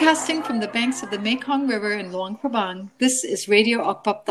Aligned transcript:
Broadcasting 0.00 0.42
from 0.42 0.60
the 0.60 0.68
banks 0.68 1.02
of 1.02 1.10
the 1.10 1.18
Mekong 1.18 1.68
River 1.68 1.92
in 1.92 2.10
Luang 2.10 2.38
Prabang, 2.38 2.88
this 2.96 3.22
is 3.22 3.50
Radio 3.50 3.82
Ock 3.82 4.02
Pop 4.02 4.26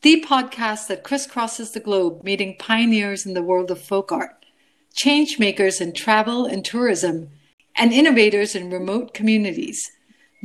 the 0.00 0.24
podcast 0.26 0.86
that 0.86 1.04
crisscrosses 1.04 1.74
the 1.74 1.80
globe, 1.80 2.24
meeting 2.24 2.56
pioneers 2.58 3.26
in 3.26 3.34
the 3.34 3.42
world 3.42 3.70
of 3.70 3.78
folk 3.78 4.10
art, 4.10 4.46
change 4.94 5.38
makers 5.38 5.82
in 5.82 5.92
travel 5.92 6.46
and 6.46 6.64
tourism, 6.64 7.28
and 7.76 7.92
innovators 7.92 8.54
in 8.54 8.70
remote 8.70 9.12
communities. 9.12 9.90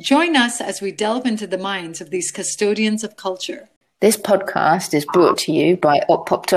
Join 0.02 0.36
us 0.36 0.60
as 0.60 0.82
we 0.82 0.92
delve 0.92 1.26
into 1.26 1.48
the 1.48 1.58
minds 1.58 2.02
of 2.02 2.10
these 2.10 2.30
custodians 2.30 3.06
of 3.06 3.16
culture. 3.16 3.70
This 4.02 4.18
podcast 4.18 4.94
is 4.94 5.06
brought 5.14 5.38
to 5.40 5.54
you 5.54 5.78
by 5.78 6.02
Ock 6.10 6.28
Pop 6.28 6.52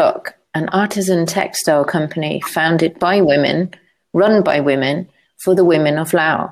an 0.53 0.69
artisan 0.71 1.27
textile 1.27 1.85
company 1.85 2.41
founded 2.41 2.99
by 2.99 3.21
women, 3.21 3.73
run 4.13 4.43
by 4.43 4.59
women, 4.59 5.09
for 5.37 5.55
the 5.55 5.65
women 5.65 5.97
of 5.97 6.13
Laos. 6.13 6.51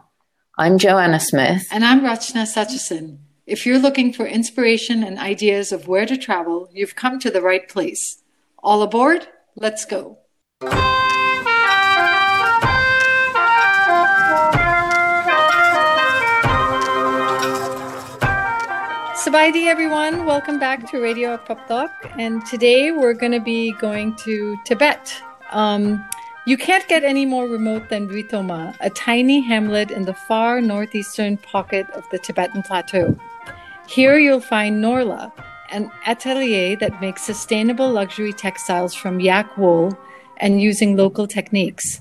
I'm 0.58 0.78
Joanna 0.78 1.20
Smith. 1.20 1.66
And 1.70 1.84
I'm 1.84 2.00
Rachna 2.00 2.46
Sachasinh. 2.46 3.18
If 3.46 3.66
you're 3.66 3.78
looking 3.78 4.10
for 4.10 4.24
inspiration 4.24 5.04
and 5.04 5.18
ideas 5.18 5.70
of 5.70 5.86
where 5.86 6.06
to 6.06 6.16
travel, 6.16 6.70
you've 6.72 6.96
come 6.96 7.18
to 7.18 7.30
the 7.30 7.42
right 7.42 7.68
place. 7.68 8.22
All 8.62 8.80
aboard? 8.82 9.28
Let's 9.54 9.84
go. 9.84 10.16
Sabaidi 19.20 19.66
everyone, 19.66 20.24
welcome 20.24 20.58
back 20.58 20.90
to 20.90 20.98
Radio 21.02 21.36
Pop 21.36 21.68
Tok. 21.68 21.90
And 22.18 22.46
today 22.46 22.92
we're 22.92 23.12
going 23.12 23.32
to 23.32 23.40
be 23.40 23.72
going 23.72 24.14
to 24.24 24.56
Tibet. 24.64 25.14
Um, 25.50 26.02
you 26.46 26.56
can't 26.56 26.86
get 26.86 27.02
any 27.02 27.26
more 27.26 27.48
remote 27.48 27.88
than 27.88 28.08
Ritoma, 28.08 28.76
a 28.80 28.88
tiny 28.88 29.40
hamlet 29.40 29.90
in 29.90 30.04
the 30.04 30.14
far 30.14 30.60
northeastern 30.60 31.36
pocket 31.38 31.90
of 31.90 32.04
the 32.10 32.18
Tibetan 32.20 32.62
plateau. 32.62 33.18
Here 33.88 34.16
you'll 34.16 34.40
find 34.40 34.82
Norlha, 34.82 35.32
an 35.72 35.90
atelier 36.06 36.76
that 36.76 37.00
makes 37.00 37.22
sustainable 37.22 37.90
luxury 37.90 38.32
textiles 38.32 38.94
from 38.94 39.18
yak 39.18 39.58
wool 39.58 39.98
and 40.36 40.62
using 40.62 40.96
local 40.96 41.26
techniques. 41.26 42.00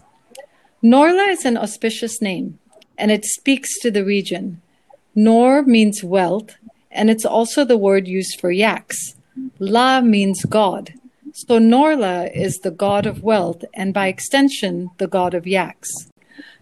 Norlha 0.84 1.32
is 1.32 1.44
an 1.44 1.58
auspicious 1.58 2.22
name, 2.22 2.60
and 3.00 3.10
it 3.10 3.26
speaks 3.26 3.80
to 3.80 3.90
the 3.90 4.06
region. 4.06 4.62
Nor 5.16 5.64
means 5.64 6.04
wealth, 6.04 6.56
and 6.92 7.10
it's 7.10 7.26
also 7.26 7.66
the 7.66 7.78
word 7.78 8.08
used 8.08 8.40
for 8.40 8.52
yaks. 8.52 9.16
La 9.58 10.02
means 10.02 10.46
God, 10.46 10.94
so 11.36 11.60
Norlha 11.60 12.34
is 12.34 12.60
the 12.60 12.72
god 12.72 13.06
of 13.06 13.22
wealth 13.22 13.66
and 13.74 13.94
by 13.94 14.08
extension, 14.08 14.90
the 15.00 15.08
god 15.08 15.34
of 15.34 15.46
yaks. 15.46 15.90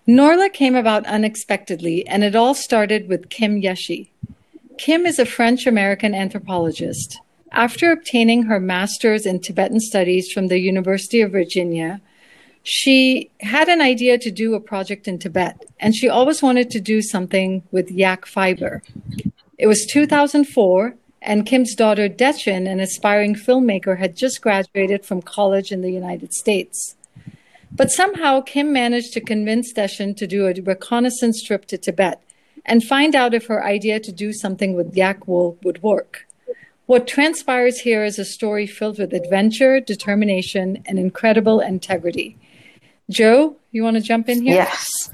Norlha 0.08 0.52
came 0.52 0.76
about 0.76 1.06
unexpectedly 1.06 2.08
and 2.08 2.24
it 2.24 2.36
all 2.36 2.56
started 2.56 3.08
with 3.08 3.30
Kim 3.30 3.62
Yeshi. 3.62 4.10
Kim 4.80 5.06
is 5.06 5.20
a 5.20 5.28
French 5.28 5.68
American 5.68 6.16
anthropologist. 6.16 7.20
After 7.52 7.92
obtaining 7.92 8.44
her 8.44 8.60
master's 8.60 9.28
in 9.28 9.42
Tibetan 9.42 9.80
studies 9.80 10.32
from 10.32 10.48
the 10.48 10.60
University 10.60 11.22
of 11.22 11.32
Virginia, 11.32 12.02
she 12.64 13.30
had 13.42 13.70
an 13.70 13.80
idea 13.80 14.18
to 14.18 14.32
do 14.32 14.56
a 14.56 14.60
project 14.60 15.08
in 15.08 15.20
Tibet, 15.20 15.64
and 15.80 15.94
she 15.94 16.10
always 16.10 16.42
wanted 16.42 16.72
to 16.72 16.80
do 16.80 17.04
something 17.04 17.62
with 17.72 17.92
yak 17.92 18.26
fiber. 18.26 18.82
It 19.60 19.68
was 19.68 19.86
2004, 19.92 20.96
and 21.24 21.46
Kim's 21.46 21.74
daughter 21.76 22.08
Dechen, 22.10 22.68
an 22.68 22.80
aspiring 22.80 23.36
filmmaker, 23.36 23.98
had 23.98 24.16
just 24.16 24.42
graduated 24.42 25.06
from 25.06 25.22
college 25.22 25.72
in 25.72 25.82
the 25.82 25.92
United 25.92 26.34
States. 26.34 26.96
But 27.72 27.90
somehow 27.90 28.42
Kim 28.42 28.72
managed 28.72 29.14
to 29.14 29.22
convince 29.22 29.74
Dechen 29.74 30.16
to 30.18 30.28
do 30.28 30.46
a 30.46 30.54
reconnaissance 30.62 31.42
trip 31.42 31.66
to 31.66 31.78
Tibet 31.78 32.22
and 32.66 32.84
find 32.84 33.16
out 33.16 33.34
if 33.34 33.48
her 33.48 33.64
idea 33.64 34.00
to 34.00 34.12
do 34.12 34.32
something 34.32 34.76
with 34.76 34.96
yak 34.96 35.28
wool 35.28 35.58
would 35.64 35.82
work. 35.82 36.28
What 36.86 37.08
transpires 37.08 37.80
here 37.80 38.04
is 38.04 38.20
a 38.20 38.26
story 38.26 38.68
filled 38.68 39.00
with 39.00 39.14
adventure, 39.14 39.80
determination, 39.80 40.84
and 40.86 41.00
incredible 41.00 41.62
integrity. 41.62 42.38
Joe, 43.10 43.56
you 43.72 43.84
want 43.84 43.96
to 43.96 44.02
jump 44.02 44.30
in 44.30 44.44
here? 44.44 44.56
Yes. 44.56 45.10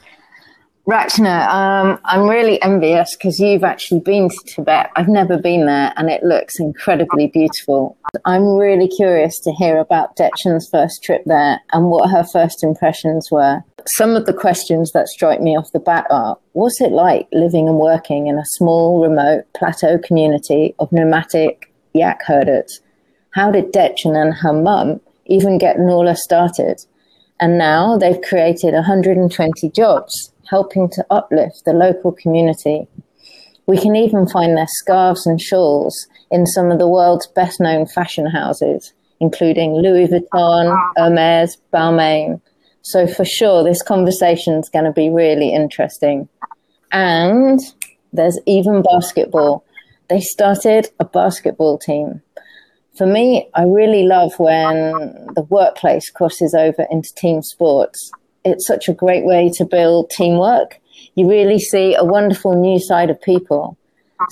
Rachna, 0.88 1.48
um, 1.50 2.00
I'm 2.04 2.28
really 2.28 2.60
envious 2.64 3.16
because 3.16 3.40
you've 3.40 3.64
actually 3.64 4.00
been 4.00 4.28
to 4.30 4.38
Tibet. 4.48 4.90
I've 4.96 5.08
never 5.08 5.38
been 5.38 5.68
there 5.68 5.94
and 5.98 6.10
it 6.10 6.24
looks 6.24 6.60
incredibly 6.60 7.28
beautiful. 7.28 7.96
I'm 8.26 8.56
really 8.58 8.88
curious 8.88 9.40
to 9.42 9.52
hear 9.52 9.78
about 9.78 10.16
Dechen's 10.16 10.68
first 10.70 11.04
trip 11.04 11.22
there 11.26 11.62
and 11.74 11.92
what 11.92 12.10
her 12.10 12.24
first 12.24 12.64
impressions 12.64 13.30
were. 13.30 13.64
Some 13.98 14.16
of 14.16 14.26
the 14.26 14.34
questions 14.34 14.92
that 14.94 15.08
strike 15.10 15.42
me 15.42 15.56
off 15.56 15.72
the 15.74 15.80
bat 15.80 16.08
are 16.10 16.38
What's 16.54 16.82
it 16.82 16.92
like 16.92 17.28
living 17.32 17.68
and 17.68 17.78
working 17.78 18.28
in 18.28 18.38
a 18.40 18.46
small, 18.46 19.02
remote 19.02 19.46
plateau 19.56 20.00
community 20.00 20.74
of 20.80 20.92
nomadic 20.92 21.72
yak 21.94 22.24
herders? 22.26 22.82
How 23.32 23.52
did 23.52 23.72
Dechen 23.72 24.20
and 24.20 24.34
her 24.34 24.54
mum 24.54 25.02
even 25.28 25.60
get 25.60 25.78
Norlha 25.78 26.18
started? 26.18 26.84
And 27.40 27.58
now 27.58 27.98
they've 27.98 28.22
created 28.22 28.74
120 28.74 29.70
jobs 29.70 30.34
helping 30.50 30.90
to 30.90 31.06
uplift 31.10 31.64
the 31.66 31.74
local 31.74 32.12
community. 32.12 32.88
We 33.68 33.78
can 33.78 33.96
even 33.96 34.28
find 34.28 34.58
their 34.58 34.68
scarves 34.68 35.28
and 35.28 35.40
shawls 35.40 36.08
in 36.32 36.46
some 36.48 36.72
of 36.72 36.80
the 36.80 36.88
world's 36.88 37.28
best 37.28 37.60
known 37.60 37.86
fashion 37.86 38.26
houses, 38.26 38.94
including 39.20 39.76
Louis 39.76 40.08
Vuitton, 40.08 40.76
Hermes, 40.98 41.58
Balmain. 41.72 42.42
So, 42.82 43.06
for 43.06 43.26
sure, 43.26 43.64
this 43.64 43.84
conversation 43.84 44.56
is 44.56 44.70
going 44.70 44.86
to 44.86 44.92
be 44.92 45.10
really 45.10 45.54
interesting. 45.54 46.28
And 46.92 47.60
there's 48.12 48.40
even 48.48 48.81
basketball. 48.81 49.64
They 50.10 50.22
started 50.22 50.90
a 51.00 51.06
basketball 51.06 51.78
team. 51.78 52.24
For 52.98 53.06
me, 53.06 53.48
I 53.54 53.64
really 53.64 54.04
love 54.04 54.34
when 54.40 54.92
the 55.36 55.46
workplace 55.50 56.10
crosses 56.10 56.56
over 56.56 56.88
into 56.90 57.10
team 57.16 57.44
sports 57.44 58.12
it's 58.44 58.68
such 58.68 58.88
a 58.88 58.94
great 58.94 59.26
way 59.26 59.52
to 59.56 59.66
build 59.66 60.10
teamwork. 60.10 60.80
You 61.16 61.30
really 61.30 61.60
see 61.60 61.96
a 61.96 62.04
wonderful 62.04 62.56
new 62.56 62.80
side 62.80 63.10
of 63.10 63.22
people. 63.22 63.78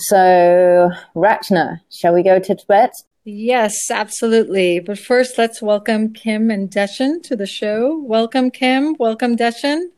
So, 0.00 0.90
Rachna, 1.14 1.80
shall 1.90 2.14
we 2.14 2.22
go 2.22 2.38
to 2.38 2.54
Tibet? 2.54 2.92
Yes, 3.24 3.90
absolutely. 3.90 4.80
But 4.80 4.98
first, 4.98 5.38
let's 5.38 5.60
welcome 5.60 6.12
Kim 6.12 6.50
and 6.50 6.70
Dechen 6.70 7.22
to 7.24 7.36
the 7.36 7.46
show. 7.46 7.98
Welcome, 7.98 8.50
Kim. 8.50 8.96
Welcome, 8.98 9.36
Dechen. 9.36 9.88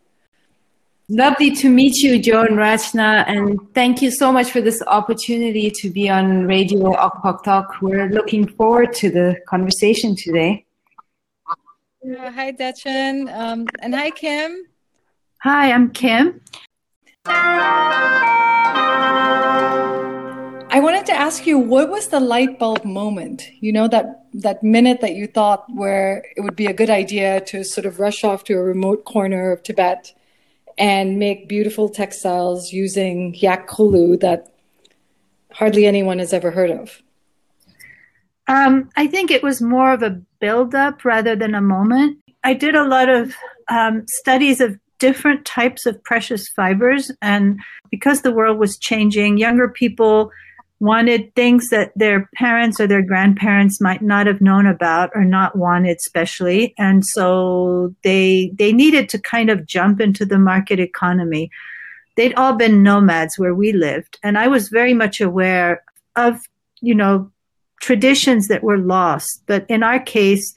Lovely 1.08 1.50
to 1.56 1.68
meet 1.68 1.96
you, 1.96 2.20
Joe 2.20 2.42
and 2.42 2.56
Rachna, 2.56 3.24
and 3.26 3.58
thank 3.74 4.00
you 4.00 4.12
so 4.12 4.30
much 4.30 4.52
for 4.52 4.60
this 4.60 4.80
opportunity 4.86 5.68
to 5.68 5.90
be 5.90 6.08
on 6.08 6.46
Radio 6.46 6.94
Ock 6.94 7.20
Pop 7.20 7.44
Tok. 7.44 7.82
We're 7.82 8.08
looking 8.08 8.46
forward 8.46 8.94
to 8.94 9.10
the 9.10 9.36
conversation 9.48 10.14
today. 10.14 10.64
Uh, 12.02 12.30
hi, 12.30 12.50
Dechen. 12.50 13.30
Um, 13.30 13.66
and 13.80 13.94
hi, 13.94 14.10
Kim. 14.10 14.64
Hi, 15.42 15.70
I'm 15.70 15.90
Kim. 15.90 16.40
I 20.72 20.80
wanted 20.82 21.04
to 21.06 21.12
ask 21.12 21.46
you, 21.46 21.58
what 21.58 21.90
was 21.90 22.08
the 22.08 22.20
light 22.20 22.58
bulb 22.58 22.86
moment? 22.86 23.50
You 23.60 23.72
know, 23.72 23.86
that, 23.88 24.24
that 24.32 24.62
minute 24.62 25.02
that 25.02 25.14
you 25.14 25.26
thought 25.26 25.66
where 25.68 26.24
it 26.36 26.40
would 26.40 26.56
be 26.56 26.64
a 26.66 26.72
good 26.72 26.88
idea 26.88 27.42
to 27.42 27.62
sort 27.64 27.84
of 27.84 28.00
rush 28.00 28.24
off 28.24 28.44
to 28.44 28.54
a 28.54 28.62
remote 28.62 29.04
corner 29.04 29.52
of 29.52 29.62
Tibet 29.62 30.14
and 30.78 31.18
make 31.18 31.48
beautiful 31.48 31.90
textiles 31.90 32.72
using 32.72 33.34
yak 33.34 33.68
khulu 33.68 34.18
that 34.20 34.54
hardly 35.52 35.84
anyone 35.84 36.18
has 36.18 36.32
ever 36.32 36.50
heard 36.50 36.70
of? 36.70 37.02
Um, 38.48 38.88
I 38.96 39.06
think 39.06 39.30
it 39.30 39.42
was 39.42 39.60
more 39.60 39.92
of 39.92 40.02
a 40.02 40.22
build-up 40.40 41.04
rather 41.04 41.36
than 41.36 41.54
a 41.54 41.60
moment. 41.60 42.18
I 42.44 42.54
did 42.54 42.74
a 42.74 42.86
lot 42.86 43.08
of 43.08 43.34
um, 43.68 44.04
studies 44.08 44.60
of 44.60 44.78
different 44.98 45.44
types 45.44 45.86
of 45.86 46.02
precious 46.04 46.48
fibers, 46.48 47.10
and 47.22 47.60
because 47.90 48.22
the 48.22 48.32
world 48.32 48.58
was 48.58 48.78
changing, 48.78 49.38
younger 49.38 49.68
people 49.68 50.30
wanted 50.80 51.34
things 51.34 51.68
that 51.68 51.92
their 51.94 52.28
parents 52.34 52.80
or 52.80 52.86
their 52.86 53.02
grandparents 53.02 53.80
might 53.80 54.00
not 54.00 54.26
have 54.26 54.40
known 54.40 54.66
about 54.66 55.10
or 55.14 55.24
not 55.24 55.56
wanted 55.56 55.96
especially 55.98 56.74
and 56.78 57.04
so 57.04 57.94
they 58.02 58.50
they 58.58 58.72
needed 58.72 59.06
to 59.06 59.18
kind 59.18 59.50
of 59.50 59.66
jump 59.66 60.00
into 60.00 60.24
the 60.24 60.38
market 60.38 60.80
economy 60.80 61.50
they'd 62.16 62.34
all 62.34 62.54
been 62.54 62.82
nomads 62.82 63.38
where 63.38 63.54
we 63.54 63.72
lived 63.72 64.18
and 64.22 64.38
i 64.38 64.48
was 64.48 64.70
very 64.70 64.94
much 64.94 65.20
aware 65.20 65.82
of 66.16 66.40
you 66.80 66.94
know 66.94 67.30
traditions 67.80 68.48
that 68.48 68.62
were 68.62 68.78
lost. 68.78 69.42
But 69.46 69.66
in 69.68 69.82
our 69.82 69.98
case, 69.98 70.54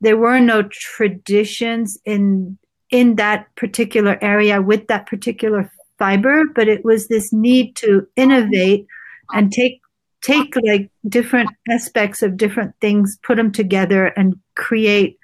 there 0.00 0.16
were 0.16 0.40
no 0.40 0.62
traditions 0.62 1.98
in 2.04 2.58
in 2.90 3.16
that 3.16 3.46
particular 3.54 4.18
area 4.20 4.60
with 4.60 4.88
that 4.88 5.06
particular 5.06 5.70
fiber, 5.98 6.44
but 6.54 6.66
it 6.66 6.84
was 6.84 7.06
this 7.06 7.32
need 7.32 7.76
to 7.76 8.06
innovate 8.16 8.86
and 9.32 9.52
take 9.52 9.80
take 10.22 10.54
like 10.62 10.90
different 11.08 11.50
aspects 11.70 12.22
of 12.22 12.36
different 12.36 12.74
things, 12.80 13.18
put 13.22 13.36
them 13.36 13.52
together, 13.52 14.06
and 14.06 14.38
create 14.54 15.18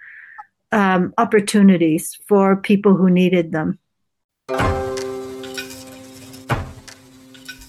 um, 0.72 1.12
opportunities 1.18 2.18
for 2.26 2.56
people 2.56 2.96
who 2.96 3.10
needed 3.10 3.52
them. 3.52 3.78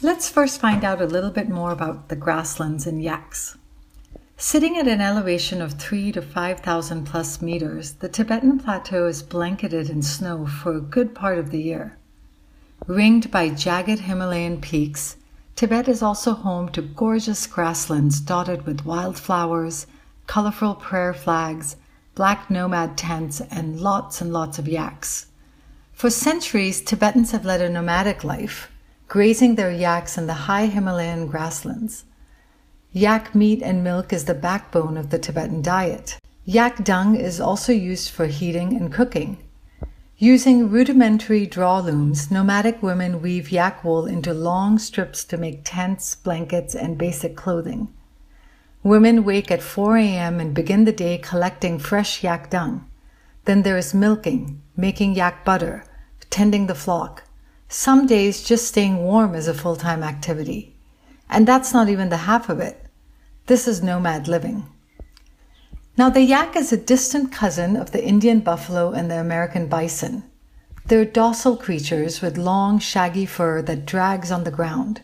Let's 0.07 0.29
first 0.29 0.61
find 0.61 0.85
out 0.85 1.01
a 1.01 1.05
little 1.05 1.31
bit 1.31 1.49
more 1.49 1.71
about 1.71 2.07
the 2.07 2.15
grasslands 2.15 2.87
and 2.87 3.03
yaks. 3.03 3.57
Sitting 4.37 4.77
at 4.77 4.87
an 4.87 5.01
elevation 5.01 5.61
of 5.61 5.73
3 5.73 6.13
to 6.13 6.21
5,000 6.21 7.03
plus 7.03 7.41
meters, 7.41 7.91
the 7.95 8.07
Tibetan 8.07 8.57
Plateau 8.57 9.05
is 9.07 9.21
blanketed 9.21 9.89
in 9.89 10.01
snow 10.01 10.47
for 10.47 10.73
a 10.73 10.79
good 10.79 11.13
part 11.13 11.37
of 11.37 11.51
the 11.51 11.61
year. 11.61 11.97
Ringed 12.85 13.29
by 13.31 13.49
jagged 13.49 13.99
Himalayan 13.99 14.61
peaks, 14.61 15.17
Tibet 15.57 15.89
is 15.89 16.01
also 16.01 16.31
home 16.31 16.69
to 16.69 16.81
gorgeous 16.81 17.45
grasslands 17.45 18.21
dotted 18.21 18.65
with 18.65 18.85
wildflowers, 18.85 19.87
colorful 20.25 20.75
prayer 20.75 21.13
flags, 21.13 21.75
black 22.15 22.49
nomad 22.49 22.97
tents, 22.97 23.41
and 23.51 23.81
lots 23.81 24.21
and 24.21 24.31
lots 24.31 24.57
of 24.57 24.69
yaks. 24.69 25.25
For 25.91 26.09
centuries, 26.09 26.79
Tibetans 26.79 27.31
have 27.31 27.43
led 27.43 27.59
a 27.59 27.67
nomadic 27.67 28.23
life, 28.23 28.71
grazing 29.07 29.55
their 29.55 29.71
yaks 29.71 30.17
in 30.17 30.27
the 30.27 30.33
high 30.33 30.65
Himalayan 30.65 31.27
grasslands. 31.27 32.03
Yak 32.91 33.33
meat 33.33 33.61
and 33.61 33.83
milk 33.83 34.11
is 34.11 34.25
the 34.25 34.33
backbone 34.33 34.97
of 34.97 35.09
the 35.09 35.19
Tibetan 35.19 35.61
diet. 35.61 36.19
Yak 36.43 36.83
dung 36.83 37.15
is 37.15 37.39
also 37.39 37.71
used 37.71 38.09
for 38.09 38.25
heating 38.25 38.75
and 38.75 38.91
cooking. 38.91 39.37
Using 40.17 40.69
rudimentary 40.69 41.45
draw 41.45 41.79
looms, 41.79 42.31
nomadic 42.31 42.81
women 42.81 43.21
weave 43.21 43.51
yak 43.51 43.83
wool 43.83 44.05
into 44.05 44.33
long 44.33 44.79
strips 44.79 45.23
to 45.25 45.37
make 45.37 45.61
tents, 45.63 46.15
blankets, 46.15 46.73
and 46.73 46.97
basic 46.97 47.35
clothing. 47.35 47.93
Women 48.83 49.23
wake 49.23 49.51
at 49.51 49.61
4 49.61 49.97
a.m. 49.97 50.39
and 50.39 50.55
begin 50.55 50.85
the 50.85 50.91
day 50.91 51.17
collecting 51.17 51.77
fresh 51.77 52.23
yak 52.23 52.49
dung. 52.49 52.89
Then 53.45 53.61
there 53.61 53.77
is 53.77 53.93
milking, 53.93 54.61
making 54.75 55.13
yak 55.13 55.45
butter, 55.45 55.83
tending 56.29 56.67
the 56.67 56.75
flock. 56.75 57.23
Some 57.69 58.07
days 58.07 58.43
just 58.43 58.65
staying 58.65 59.03
warm 59.03 59.35
is 59.35 59.49
a 59.49 59.53
full 59.53 59.75
time 59.75 60.01
activity. 60.01 60.75
And 61.29 61.45
that's 61.45 61.73
not 61.73 61.89
even 61.89 62.07
the 62.07 62.17
half 62.17 62.47
of 62.47 62.61
it. 62.61 62.85
This 63.47 63.67
is 63.67 63.83
nomad 63.83 64.29
living. 64.29 64.65
Now, 65.97 66.09
the 66.09 66.21
yak 66.21 66.55
is 66.55 66.71
a 66.71 66.77
distant 66.77 67.31
cousin 67.31 67.75
of 67.75 67.91
the 67.91 68.03
Indian 68.03 68.39
buffalo 68.39 68.91
and 68.91 69.11
the 69.11 69.19
American 69.19 69.67
bison. 69.67 70.23
They're 70.85 71.03
docile 71.03 71.57
creatures 71.57 72.21
with 72.21 72.37
long, 72.37 72.79
shaggy 72.79 73.25
fur 73.25 73.61
that 73.63 73.85
drags 73.85 74.31
on 74.31 74.45
the 74.45 74.51
ground. 74.51 75.01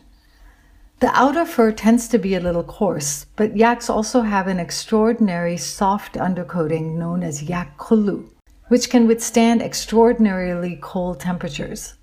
The 1.00 1.10
outer 1.12 1.44
fur 1.44 1.72
tends 1.72 2.08
to 2.08 2.18
be 2.18 2.34
a 2.34 2.40
little 2.40 2.64
coarse, 2.64 3.26
but 3.36 3.58
yaks 3.58 3.90
also 3.90 4.22
have 4.22 4.46
an 4.46 4.58
extraordinary 4.58 5.58
soft 5.58 6.14
undercoating 6.14 6.96
known 6.96 7.22
as 7.22 7.42
yak 7.42 7.76
khulu, 7.76 8.30
which 8.68 8.88
can 8.88 9.06
withstand 9.06 9.60
extraordinarily 9.60 10.78
cold 10.80 11.20
temperatures. 11.20 11.94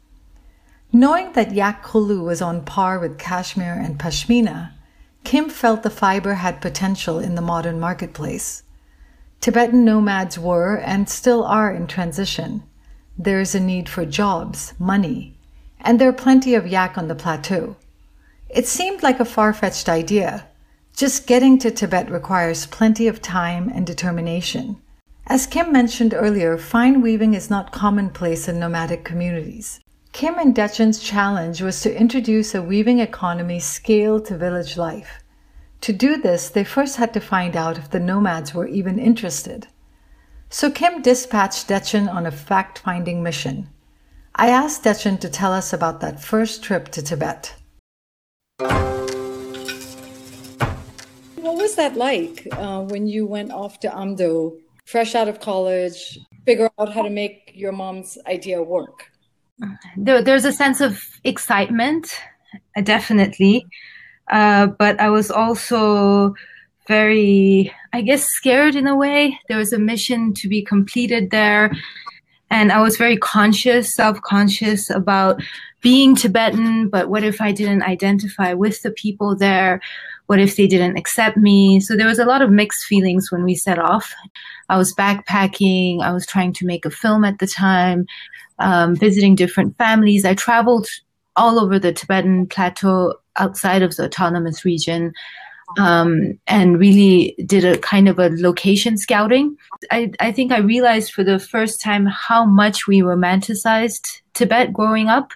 Knowing 0.94 1.32
that 1.32 1.54
yak 1.54 1.84
khulu 1.84 2.22
was 2.22 2.42
on 2.42 2.66
par 2.66 3.00
with 3.00 3.18
cashmere 3.18 3.80
and 3.80 3.98
pashmina, 3.98 4.72
Kim 5.24 5.50
felt 5.50 5.84
the 5.84 5.90
fiber 5.90 6.34
had 6.34 6.60
potential 6.60 7.18
in 7.18 7.36
the 7.36 7.42
modern 7.42 7.80
marketplace. 7.80 8.64
Tibetan 9.40 9.86
nomads 9.86 10.38
were 10.38 10.76
and 10.78 11.08
still 11.08 11.46
are 11.46 11.72
in 11.72 11.88
transition. 11.88 12.62
There 13.18 13.40
is 13.40 13.56
a 13.56 13.60
need 13.60 13.88
for 13.88 14.06
jobs, 14.06 14.74
money, 14.78 15.38
and 15.80 15.98
there 15.98 16.10
are 16.10 16.14
plenty 16.14 16.56
of 16.56 16.68
yak 16.68 16.98
on 16.98 17.08
the 17.08 17.16
plateau. 17.16 17.78
It 18.50 18.68
seemed 18.68 19.02
like 19.02 19.22
a 19.22 19.26
far 19.26 19.54
fetched 19.54 19.88
idea. 19.88 20.46
Just 20.94 21.26
getting 21.26 21.58
to 21.60 21.72
Tibet 21.72 22.12
requires 22.12 22.66
plenty 22.66 23.08
of 23.08 23.22
time 23.22 23.72
and 23.74 23.88
determination. 23.88 24.82
As 25.26 25.48
Kim 25.48 25.72
mentioned 25.72 26.14
earlier, 26.14 26.58
fine 26.58 27.02
weaving 27.02 27.34
is 27.34 27.50
not 27.50 27.72
commonplace 27.72 28.50
in 28.50 28.60
nomadic 28.60 29.06
communities. 29.06 29.80
Kim 30.14 30.38
and 30.38 30.54
Dechen's 30.54 31.00
challenge 31.00 31.62
was 31.62 31.80
to 31.82 31.98
introduce 31.98 32.54
a 32.54 32.62
weaving 32.62 33.00
economy 33.00 33.60
scaled 33.62 34.26
to 34.26 34.38
village 34.38 34.76
life. 34.76 35.24
To 35.82 35.94
do 35.94 36.18
this, 36.18 36.50
they 36.50 36.66
first 36.66 36.98
had 36.98 37.14
to 37.14 37.22
find 37.22 37.56
out 37.56 37.78
if 37.78 37.90
the 37.90 38.00
nomads 38.00 38.54
were 38.54 38.68
even 38.68 39.00
interested. 39.00 39.68
So 40.50 40.70
Kim 40.70 41.02
dispatched 41.02 41.70
Dechen 41.70 42.14
on 42.14 42.26
a 42.26 42.32
fact 42.32 42.80
finding 42.80 43.24
mission. 43.24 43.70
I 44.36 44.50
asked 44.50 44.84
Dechen 44.84 45.18
to 45.22 45.30
tell 45.30 45.54
us 45.54 45.72
about 45.72 46.02
that 46.02 46.22
first 46.22 46.62
trip 46.62 46.90
to 46.90 47.02
Tibet. 47.02 47.56
What 51.38 51.56
was 51.56 51.76
that 51.76 51.96
like 51.96 52.50
uh, 52.52 52.82
when 52.82 53.08
you 53.08 53.26
went 53.26 53.52
off 53.52 53.80
to 53.80 53.88
Amdo, 53.88 54.58
fresh 54.86 55.16
out 55.16 55.30
of 55.30 55.40
college, 55.40 56.20
figure 56.46 56.70
out 56.78 56.92
how 56.94 57.02
to 57.02 57.10
make 57.10 57.54
your 57.56 57.72
mom's 57.72 58.18
idea 58.28 58.62
work? 58.62 59.11
There, 59.98 60.22
there's 60.22 60.46
a 60.46 60.52
sense 60.52 60.82
of 60.82 61.02
excitement, 61.24 62.14
uh, 62.76 62.82
definitely. 62.82 63.66
Uh, 64.32 64.68
but 64.68 65.00
I 65.00 65.10
was 65.10 65.30
also 65.30 66.36
very, 66.88 67.72
I 67.94 68.02
guess, 68.02 68.26
scared 68.26 68.76
in 68.76 68.88
a 68.88 68.96
way. 68.96 69.40
There 69.48 69.58
was 69.58 69.74
a 69.74 69.80
mission 69.80 70.34
to 70.36 70.48
be 70.48 70.62
completed 70.62 71.32
there. 71.32 71.72
And 72.50 72.72
I 72.72 72.82
was 72.82 72.98
very 72.98 73.18
conscious, 73.18 73.94
self 73.94 74.22
conscious 74.22 74.90
about 74.90 75.42
being 75.82 76.16
Tibetan, 76.16 76.90
but 76.90 77.10
what 77.10 77.24
if 77.24 77.42
I 77.42 77.52
didn't 77.52 77.84
identify 77.84 78.54
with 78.54 78.82
the 78.82 78.92
people 78.92 79.36
there? 79.36 79.82
What 80.32 80.40
if 80.40 80.56
they 80.56 80.66
didn't 80.66 80.96
accept 80.96 81.36
me? 81.36 81.82
So 81.82 81.98
there 81.98 82.08
was 82.08 82.18
a 82.18 82.24
lot 82.24 82.42
of 82.42 82.50
mixed 82.50 82.86
feelings 82.86 83.30
when 83.34 83.44
we 83.44 83.54
set 83.54 83.78
off. 83.78 84.14
I 84.70 84.78
was 84.78 84.96
backpacking, 84.96 86.02
I 86.02 86.14
was 86.14 86.26
trying 86.26 86.54
to 86.54 86.66
make 86.66 86.86
a 86.86 86.90
film 86.90 87.26
at 87.26 87.40
the 87.40 87.48
time 87.48 88.06
um, 88.58 88.96
visiting 88.96 89.36
different 89.36 89.78
families. 89.78 90.24
I 90.24 90.34
traveled 90.34 90.88
all 91.36 91.60
over 91.60 91.78
the 91.78 91.92
Tibetan 91.92 92.48
plateau 92.48 93.16
outside 93.36 93.82
of 93.82 93.98
the 93.98 94.06
autonomous 94.06 94.64
region 94.64 95.12
um, 95.78 96.40
and 96.48 96.80
really 96.80 97.36
did 97.46 97.66
a 97.66 97.78
kind 97.80 98.08
of 98.08 98.18
a 98.18 98.30
location 98.30 98.98
scouting. 98.98 99.58
I, 99.92 100.14
I 100.22 100.32
think 100.32 100.54
I 100.54 100.60
realized 100.60 101.12
for 101.12 101.26
the 101.26 101.40
first 101.40 101.82
time 101.82 102.06
how 102.06 102.46
much 102.46 102.88
we 102.88 103.02
romanticized 103.02 104.22
Tibet 104.34 104.72
growing 104.72 105.10
up. 105.10 105.34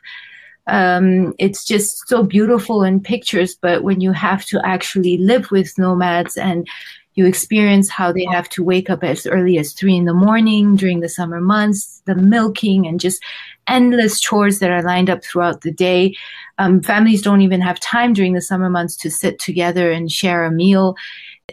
Um, 0.68 1.34
it's 1.38 1.64
just 1.64 2.08
so 2.08 2.24
beautiful 2.24 2.84
in 2.84 3.00
pictures, 3.00 3.56
but 3.56 3.84
when 3.84 4.02
you 4.02 4.12
have 4.12 4.46
to 4.46 4.60
actually 4.66 5.18
live 5.18 5.52
with 5.52 5.78
nomads 5.78 6.38
and 6.38 6.68
you 7.16 7.26
experience 7.26 7.90
how 7.90 8.12
they 8.12 8.26
have 8.26 8.50
to 8.50 8.64
wake 8.64 8.90
up 8.90 9.04
as 9.04 9.26
early 9.26 9.58
as 9.58 9.72
three 9.74 9.96
in 9.96 10.06
the 10.06 10.14
morning 10.14 10.76
during 10.76 11.00
the 11.00 11.10
summer 11.10 11.40
months, 11.40 12.02
the 12.06 12.16
milking 12.16 12.86
and 12.86 13.00
just 13.00 13.24
endless 13.68 14.20
chores 14.20 14.60
that 14.60 14.70
are 14.70 14.84
lined 14.84 15.10
up 15.10 15.24
throughout 15.24 15.62
the 15.62 15.72
day. 15.72 16.16
Um, 16.58 16.82
families 16.82 17.22
don't 17.22 17.42
even 17.42 17.62
have 17.62 17.80
time 17.80 18.14
during 18.14 18.34
the 18.34 18.42
summer 18.42 18.70
months 18.70 18.96
to 18.98 19.10
sit 19.10 19.40
together 19.40 19.92
and 19.92 20.12
share 20.12 20.44
a 20.44 20.52
meal. 20.52 20.96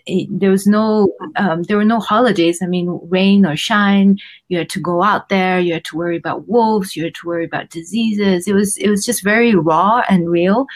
There 0.06 0.50
was 0.50 0.66
no, 0.66 1.12
um, 1.37 1.64
there 1.64 1.76
were 1.76 1.84
no 1.84 2.00
holidays. 2.00 2.61
I 2.62 2.66
mean, 2.66 2.99
rain 3.04 3.44
or 3.46 3.56
shine, 3.56 4.18
you 4.49 4.58
had 4.58 4.70
to 4.70 4.80
go 4.80 5.02
out 5.02 5.28
there. 5.28 5.61
You 5.61 5.75
had 5.75 5.84
to 5.87 5.96
worry 5.96 6.16
about 6.16 6.49
wolves. 6.49 6.96
You 6.96 7.04
had 7.04 7.14
to 7.16 7.26
worry 7.26 7.44
about 7.44 7.70
diseases. 7.70 8.49
It 8.49 8.54
was, 8.54 8.76
it 8.78 8.88
was 8.88 9.04
just 9.04 9.22
very 9.22 9.54
raw 9.54 10.02
and 10.08 10.30
real 10.30 10.66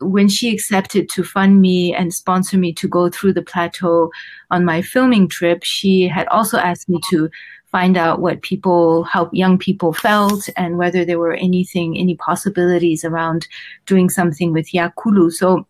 when 0.00 0.28
she 0.28 0.52
accepted 0.52 1.08
to 1.10 1.22
fund 1.22 1.60
me 1.60 1.94
and 1.94 2.12
sponsor 2.12 2.56
me 2.58 2.72
to 2.74 2.88
go 2.88 3.08
through 3.08 3.32
the 3.32 3.42
plateau 3.42 4.10
on 4.50 4.64
my 4.64 4.82
filming 4.82 5.28
trip, 5.28 5.62
she 5.62 6.08
had 6.08 6.26
also 6.28 6.58
asked 6.58 6.88
me 6.88 7.00
to 7.10 7.30
find 7.70 7.96
out 7.96 8.20
what 8.20 8.42
people, 8.42 9.04
how 9.04 9.28
young 9.32 9.58
people 9.58 9.92
felt 9.92 10.48
and 10.56 10.78
whether 10.78 11.04
there 11.04 11.18
were 11.18 11.34
anything, 11.34 11.98
any 11.98 12.14
possibilities 12.16 13.04
around 13.04 13.46
doing 13.86 14.08
something 14.08 14.52
with 14.52 14.72
yak 14.72 14.94
khulu. 14.96 15.32
So 15.32 15.66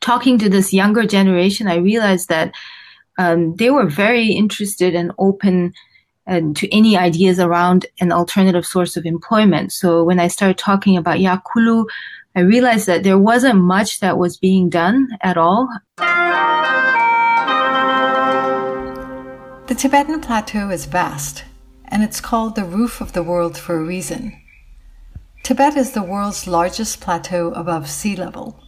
talking 0.00 0.38
to 0.38 0.48
this 0.48 0.72
younger 0.72 1.04
generation, 1.04 1.66
I 1.66 1.76
realized 1.76 2.28
that 2.28 2.54
um, 3.18 3.56
they 3.56 3.70
were 3.70 3.86
very 3.86 4.28
interested 4.28 4.94
and 4.94 5.12
open 5.18 5.72
to 6.30 6.72
any 6.72 6.96
ideas 6.96 7.40
around 7.40 7.86
an 8.00 8.12
alternative 8.12 8.64
source 8.64 8.96
of 8.96 9.04
employment. 9.04 9.72
So 9.72 10.04
when 10.04 10.20
I 10.20 10.28
started 10.28 10.58
talking 10.58 10.96
about 10.96 11.18
yak 11.18 11.42
khulu, 11.44 11.86
I 12.36 12.40
realized 12.40 12.86
that 12.86 13.02
there 13.02 13.18
wasn't 13.18 13.60
much 13.60 13.98
that 13.98 14.16
was 14.16 14.36
being 14.36 14.70
done 14.70 15.08
at 15.22 15.36
all. 15.36 15.68
The 19.66 19.74
Tibetan 19.76 20.20
plateau 20.20 20.70
is 20.70 20.86
vast, 20.86 21.44
and 21.88 22.04
it's 22.04 22.20
called 22.20 22.54
the 22.54 22.64
roof 22.64 23.00
of 23.00 23.12
the 23.12 23.24
world 23.24 23.58
for 23.58 23.74
a 23.74 23.84
reason. 23.84 24.40
Tibet 25.42 25.76
is 25.76 25.90
the 25.92 26.02
world's 26.04 26.46
largest 26.46 27.00
plateau 27.00 27.50
above 27.52 27.90
sea 27.90 28.14
level. 28.14 28.62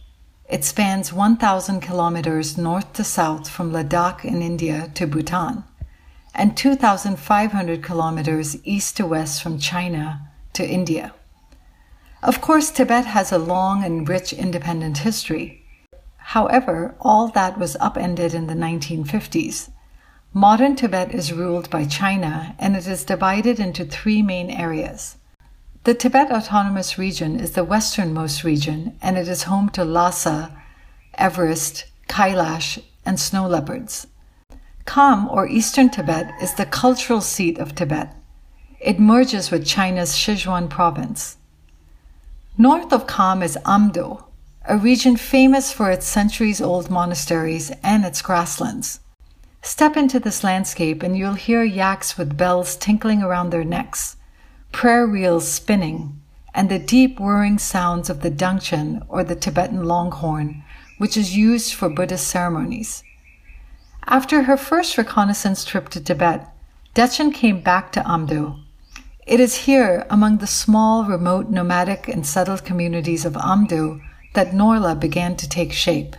It 0.49 0.65
spans 0.65 1.13
1,000 1.13 1.79
kilometers 1.79 2.57
north 2.57 2.91
to 2.93 3.03
south 3.03 3.49
from 3.49 3.71
Ladakh 3.71 4.25
in 4.25 4.41
India 4.41 4.91
to 4.95 5.07
Bhutan, 5.07 5.63
and 6.35 6.57
2,500 6.57 7.81
kilometers 7.81 8.57
east 8.65 8.97
to 8.97 9.05
west 9.05 9.41
from 9.41 9.57
China 9.57 10.29
to 10.53 10.67
India. 10.67 11.13
Of 12.21 12.41
course, 12.41 12.71
Tibet 12.71 13.05
has 13.05 13.31
a 13.31 13.37
long 13.37 13.83
and 13.83 14.07
rich 14.07 14.33
independent 14.33 14.99
history. 14.99 15.63
However, 16.17 16.95
all 16.99 17.29
that 17.29 17.57
was 17.57 17.77
upended 17.79 18.33
in 18.33 18.47
the 18.47 18.53
1950s. 18.53 19.69
Modern 20.33 20.75
Tibet 20.75 21.13
is 21.13 21.31
ruled 21.31 21.69
by 21.69 21.85
China 21.85 22.55
and 22.59 22.75
it 22.75 22.87
is 22.87 23.05
divided 23.05 23.59
into 23.59 23.85
three 23.85 24.21
main 24.21 24.49
areas 24.49 25.17
The 25.85 25.93
Tibet 25.93 26.31
Autonomous 26.31 26.97
Region 26.97 27.37
is 27.37 27.51
the 27.51 27.65
westernmost 27.65 28.45
region 28.45 28.97
and 29.01 29.17
it 29.17 29.27
is 29.27 29.43
home 29.43 29.67
to 29.71 29.83
Lhasa, 29.83 30.57
Everest, 31.15 31.83
Kailash, 32.07 32.81
and 33.05 33.19
snow 33.19 33.47
leopards. 33.47 34.07
Kham, 34.85 35.27
or 35.27 35.45
Eastern 35.45 35.89
Tibet, 35.89 36.31
is 36.41 36.53
the 36.53 36.65
cultural 36.65 37.19
seat 37.19 37.57
of 37.57 37.75
Tibet. 37.75 38.15
It 38.79 38.97
merges 38.97 39.51
with 39.51 39.65
China's 39.65 40.11
Sichuan 40.13 40.69
province. 40.69 41.35
North 42.57 42.93
of 42.93 43.05
Kham 43.05 43.43
is 43.43 43.57
Amdo, 43.65 44.23
a 44.63 44.77
region 44.77 45.17
famous 45.17 45.73
for 45.73 45.91
its 45.91 46.05
centuries 46.05 46.61
old 46.61 46.89
monasteries 46.89 47.73
and 47.83 48.05
its 48.05 48.21
grasslands. 48.21 49.01
Step 49.61 49.97
into 49.97 50.21
this 50.21 50.45
landscape 50.45 51.03
and 51.03 51.17
you'll 51.17 51.33
hear 51.33 51.61
yaks 51.61 52.17
with 52.17 52.37
bells 52.37 52.77
tinkling 52.77 53.21
around 53.21 53.49
their 53.49 53.65
necks 53.65 54.15
prayer 54.73 55.07
wheels 55.07 55.47
spinning, 55.47 56.19
and 56.53 56.69
the 56.69 56.79
deep 56.79 57.19
whirring 57.19 57.57
sounds 57.57 58.09
of 58.09 58.21
the 58.21 58.31
dungchen 58.31 59.05
or 59.07 59.23
the 59.23 59.35
Tibetan 59.35 59.85
longhorn, 59.85 60.63
which 60.97 61.15
is 61.15 61.37
used 61.37 61.73
for 61.73 61.89
Buddhist 61.89 62.27
ceremonies. 62.27 63.03
After 64.05 64.43
her 64.43 64.57
first 64.57 64.97
reconnaissance 64.97 65.63
trip 65.63 65.87
to 65.89 66.01
Tibet, 66.01 66.47
Dechen 66.93 67.33
came 67.33 67.61
back 67.61 67.91
to 67.93 68.01
Amdo. 68.01 68.59
It 69.25 69.39
is 69.39 69.65
here, 69.65 70.05
among 70.09 70.39
the 70.39 70.47
small, 70.47 71.05
remote, 71.05 71.49
nomadic, 71.49 72.09
and 72.09 72.25
settled 72.25 72.65
communities 72.65 73.23
of 73.23 73.33
Amdo, 73.33 74.01
that 74.33 74.51
Norlha 74.51 74.99
began 74.99 75.37
to 75.37 75.47
take 75.47 75.71
shape. 75.71 76.15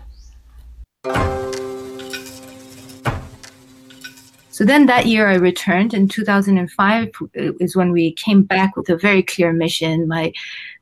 So 4.54 4.64
then 4.64 4.86
that 4.86 5.06
year 5.06 5.26
I 5.26 5.34
returned 5.34 5.94
in 5.94 6.06
2005 6.06 7.10
is 7.34 7.74
when 7.74 7.90
we 7.90 8.12
came 8.12 8.44
back 8.44 8.76
with 8.76 8.88
a 8.88 8.96
very 8.96 9.20
clear 9.20 9.52
mission. 9.52 10.06
My 10.06 10.32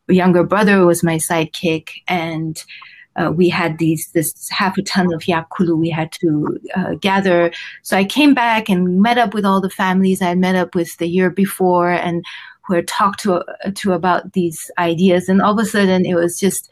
younger 0.09 0.45
brother 0.45 0.85
was 0.85 1.03
my 1.03 1.17
sidekick 1.17 1.89
and 2.07 2.63
uh, 3.17 3.33
we 3.35 3.49
had 3.49 3.79
these 3.79 4.11
this 4.13 4.47
half 4.51 4.77
a 4.77 4.83
ton 4.83 5.11
of 5.15 5.27
yak 5.27 5.49
khulu 5.49 5.79
we 5.79 5.89
had 5.89 6.13
to 6.21 6.61
uh, 6.77 6.95
gather. 7.01 7.51
So 7.81 7.97
I 7.97 8.05
came 8.05 8.35
back 8.35 8.69
and 8.69 9.01
met 9.01 9.17
up 9.17 9.33
with 9.33 9.47
all 9.47 9.63
the 9.63 9.71
families 9.71 10.21
I 10.21 10.29
had 10.29 10.39
met 10.39 10.55
up 10.55 10.75
with 10.75 10.95
the 10.99 11.09
year 11.09 11.31
before 11.31 11.93
and 11.93 12.23
who 12.67 12.75
had 12.75 12.87
talked 12.87 13.21
to 13.21 13.43
to 13.75 13.93
about 13.95 14.35
these 14.35 14.71
ideas. 14.77 15.31
And 15.31 15.41
all 15.41 15.59
of 15.59 15.65
a 15.65 15.67
sudden 15.67 16.05
it 16.05 16.15
was 16.15 16.39
just 16.39 16.69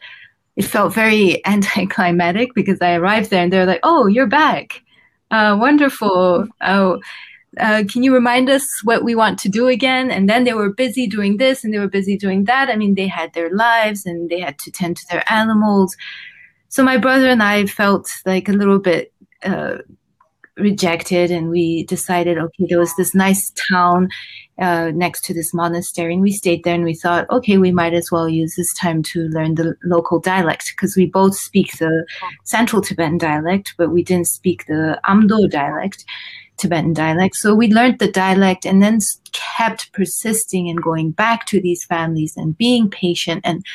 it 0.55 0.65
felt 0.65 0.93
very 0.93 1.43
anticlimactic 1.47 2.53
because 2.53 2.79
I 2.79 2.93
arrived 2.93 3.31
there 3.31 3.41
and 3.41 3.51
they're 3.51 3.65
like, 3.65 3.79
"Oh, 3.81 4.05
you're 4.05 4.27
back." 4.27 4.83
Uh, 5.31 5.57
wonderful. 5.59 6.47
Oh, 6.61 6.99
uh, 7.59 7.83
can 7.89 8.03
you 8.03 8.13
remind 8.13 8.49
us 8.49 8.67
what 8.83 9.03
we 9.03 9.15
want 9.15 9.39
to 9.39 9.49
do 9.49 9.67
again? 9.67 10.11
And 10.11 10.29
then 10.29 10.43
they 10.43 10.53
were 10.53 10.73
busy 10.73 11.07
doing 11.07 11.37
this 11.37 11.63
and 11.63 11.73
they 11.73 11.79
were 11.79 11.87
busy 11.87 12.17
doing 12.17 12.45
that. 12.45 12.69
I 12.69 12.75
mean, 12.75 12.95
they 12.95 13.07
had 13.07 13.33
their 13.33 13.49
lives 13.49 14.05
and 14.05 14.29
they 14.29 14.39
had 14.39 14.59
to 14.59 14.71
tend 14.71 14.97
to 14.97 15.07
their 15.09 15.23
animals. 15.31 15.95
So 16.69 16.83
my 16.83 16.97
brother 16.97 17.29
and 17.29 17.43
I 17.43 17.65
felt 17.65 18.09
like 18.25 18.49
a 18.49 18.53
little 18.53 18.79
bit 18.79 19.13
uh, 19.43 19.77
rejected, 20.57 21.31
and 21.31 21.49
we 21.49 21.85
decided, 21.85 22.37
okay, 22.37 22.65
there 22.67 22.79
was 22.79 22.95
this 22.95 23.15
nice 23.15 23.51
town 23.69 24.09
uh, 24.59 24.91
next 24.93 25.23
to 25.25 25.33
this 25.33 25.53
monastery, 25.53 26.13
and 26.13 26.21
we 26.21 26.31
stayed 26.31 26.63
there, 26.63 26.75
and 26.75 26.83
we 26.83 26.93
thought, 26.93 27.29
okay, 27.29 27.57
we 27.57 27.71
might 27.71 27.93
as 27.93 28.11
well 28.11 28.29
use 28.29 28.55
this 28.55 28.73
time 28.75 29.01
to 29.03 29.27
learn 29.29 29.55
the 29.55 29.75
local 29.83 30.19
dialect 30.19 30.71
because 30.75 30.95
we 30.95 31.05
both 31.05 31.35
speak 31.35 31.77
the 31.77 32.05
Central 32.43 32.81
Tibetan 32.81 33.17
dialect, 33.17 33.73
but 33.77 33.91
we 33.91 34.03
didn't 34.03 34.27
speak 34.27 34.65
the 34.67 34.99
Amdo 35.05 35.49
dialect. 35.49 36.05
Tibetan 36.57 36.93
dialect. 36.93 37.35
So 37.37 37.55
we 37.55 37.69
learned 37.69 37.97
the 37.97 38.11
dialect 38.11 38.65
and 38.65 38.83
then 38.83 38.99
kept 39.31 39.91
persisting 39.93 40.69
and 40.69 40.79
going 40.81 41.09
back 41.09 41.47
to 41.47 41.59
these 41.59 41.85
families 41.85 42.37
and 42.37 42.55
being 42.55 42.87
patient. 42.87 43.41
And 43.43 43.65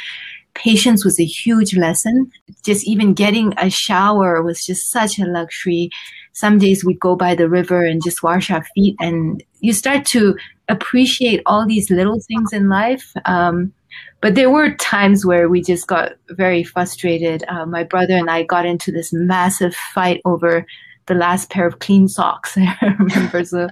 patience 0.54 1.04
was 1.04 1.18
a 1.18 1.24
huge 1.24 1.76
lesson. 1.76 2.30
Just 2.64 2.86
even 2.86 3.12
getting 3.12 3.54
a 3.58 3.70
shower 3.70 4.40
was 4.40 4.64
just 4.64 4.90
such 4.90 5.18
a 5.18 5.24
luxury 5.24 5.90
some 6.36 6.58
days 6.58 6.84
we'd 6.84 7.00
go 7.00 7.16
by 7.16 7.34
the 7.34 7.48
river 7.48 7.82
and 7.82 8.04
just 8.04 8.22
wash 8.22 8.50
our 8.50 8.62
feet 8.74 8.94
and 9.00 9.42
you 9.60 9.72
start 9.72 10.04
to 10.04 10.36
appreciate 10.68 11.40
all 11.46 11.66
these 11.66 11.90
little 11.90 12.20
things 12.20 12.52
in 12.52 12.68
life. 12.68 13.10
Um, 13.24 13.72
but 14.20 14.34
there 14.34 14.50
were 14.50 14.74
times 14.74 15.24
where 15.24 15.48
we 15.48 15.62
just 15.62 15.86
got 15.86 16.12
very 16.28 16.62
frustrated. 16.62 17.42
Uh, 17.48 17.64
my 17.64 17.84
brother 17.84 18.14
and 18.14 18.28
i 18.28 18.42
got 18.42 18.66
into 18.66 18.92
this 18.92 19.14
massive 19.14 19.74
fight 19.94 20.20
over 20.26 20.66
the 21.06 21.14
last 21.14 21.48
pair 21.48 21.66
of 21.66 21.78
clean 21.78 22.06
socks. 22.06 22.54
I 22.58 22.94
remember. 22.98 23.42
So 23.42 23.70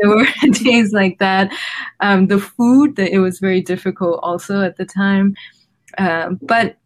there 0.00 0.08
were 0.08 0.26
days 0.52 0.94
like 0.94 1.18
that. 1.18 1.52
Um, 2.00 2.28
the 2.28 2.40
food 2.40 2.96
that 2.96 3.12
it 3.12 3.18
was 3.18 3.38
very 3.38 3.60
difficult 3.60 4.20
also 4.22 4.62
at 4.62 4.78
the 4.78 4.86
time. 4.86 5.36
Uh, 5.98 6.30
but 6.40 6.78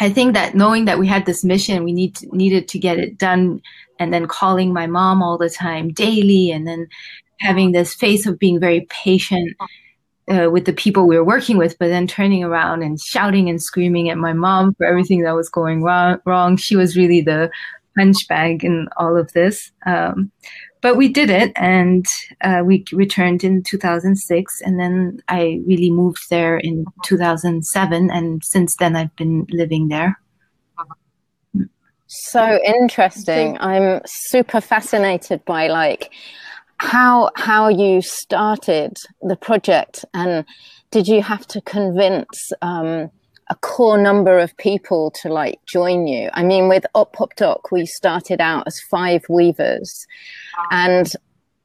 I 0.00 0.10
think 0.10 0.32
that 0.34 0.54
knowing 0.54 0.86
that 0.86 0.98
we 0.98 1.06
had 1.06 1.26
this 1.26 1.44
mission, 1.44 1.84
we 1.84 1.92
need 1.92 2.16
to, 2.16 2.36
needed 2.36 2.68
to 2.68 2.78
get 2.78 2.98
it 2.98 3.18
done 3.18 3.60
and 3.98 4.12
then 4.12 4.26
calling 4.26 4.72
my 4.72 4.86
mom 4.86 5.22
all 5.22 5.36
the 5.36 5.50
time 5.50 5.92
daily 5.92 6.50
and 6.50 6.66
then 6.66 6.88
having 7.40 7.72
this 7.72 7.94
face 7.94 8.26
of 8.26 8.38
being 8.38 8.58
very 8.58 8.86
patient 8.88 9.56
uh, 10.30 10.48
with 10.50 10.64
the 10.64 10.72
people 10.72 11.06
we 11.06 11.16
were 11.16 11.24
working 11.24 11.58
with, 11.58 11.78
but 11.78 11.88
then 11.88 12.06
turning 12.06 12.42
around 12.42 12.82
and 12.82 13.00
shouting 13.00 13.48
and 13.50 13.62
screaming 13.62 14.08
at 14.08 14.16
my 14.16 14.32
mom 14.32 14.74
for 14.74 14.86
everything 14.86 15.22
that 15.22 15.34
was 15.34 15.48
going 15.48 15.82
wrong. 15.82 16.18
wrong. 16.24 16.56
She 16.56 16.76
was 16.76 16.96
really 16.96 17.20
the 17.20 17.50
punch 17.96 18.26
bag 18.28 18.64
in 18.64 18.88
all 18.96 19.16
of 19.16 19.32
this. 19.32 19.70
Um, 19.86 20.30
but 20.82 20.96
we 20.96 21.08
did 21.08 21.30
it 21.30 21.52
and 21.56 22.06
uh, 22.40 22.62
we 22.64 22.84
returned 22.92 23.44
in 23.44 23.62
2006 23.62 24.60
and 24.62 24.80
then 24.80 25.20
i 25.28 25.60
really 25.66 25.90
moved 25.90 26.28
there 26.30 26.58
in 26.58 26.84
2007 27.04 28.10
and 28.10 28.42
since 28.44 28.76
then 28.76 28.96
i've 28.96 29.14
been 29.16 29.46
living 29.50 29.88
there 29.88 30.18
so 32.12 32.58
interesting. 32.64 33.56
I'm 33.60 34.00
super 34.04 34.60
fascinated 34.60 35.44
by 35.44 35.68
like 35.68 36.12
how 36.78 37.30
how 37.36 37.68
you 37.68 38.02
started 38.02 38.96
the 39.22 39.36
project 39.36 40.04
and 40.12 40.44
did 40.90 41.06
you 41.06 41.22
have 41.22 41.46
to 41.48 41.60
convince 41.60 42.50
um, 42.62 43.12
a 43.50 43.56
core 43.56 43.98
number 43.98 44.38
of 44.38 44.56
people 44.56 45.10
to 45.22 45.28
like 45.28 45.60
join 45.66 46.06
you? 46.06 46.30
I 46.32 46.42
mean, 46.42 46.68
with 46.68 46.86
Ock 46.94 47.12
Pop 47.12 47.34
Tok, 47.34 47.70
we 47.70 47.84
started 47.84 48.40
out 48.40 48.64
as 48.66 48.80
five 48.80 49.24
weavers, 49.28 50.06
and 50.70 51.12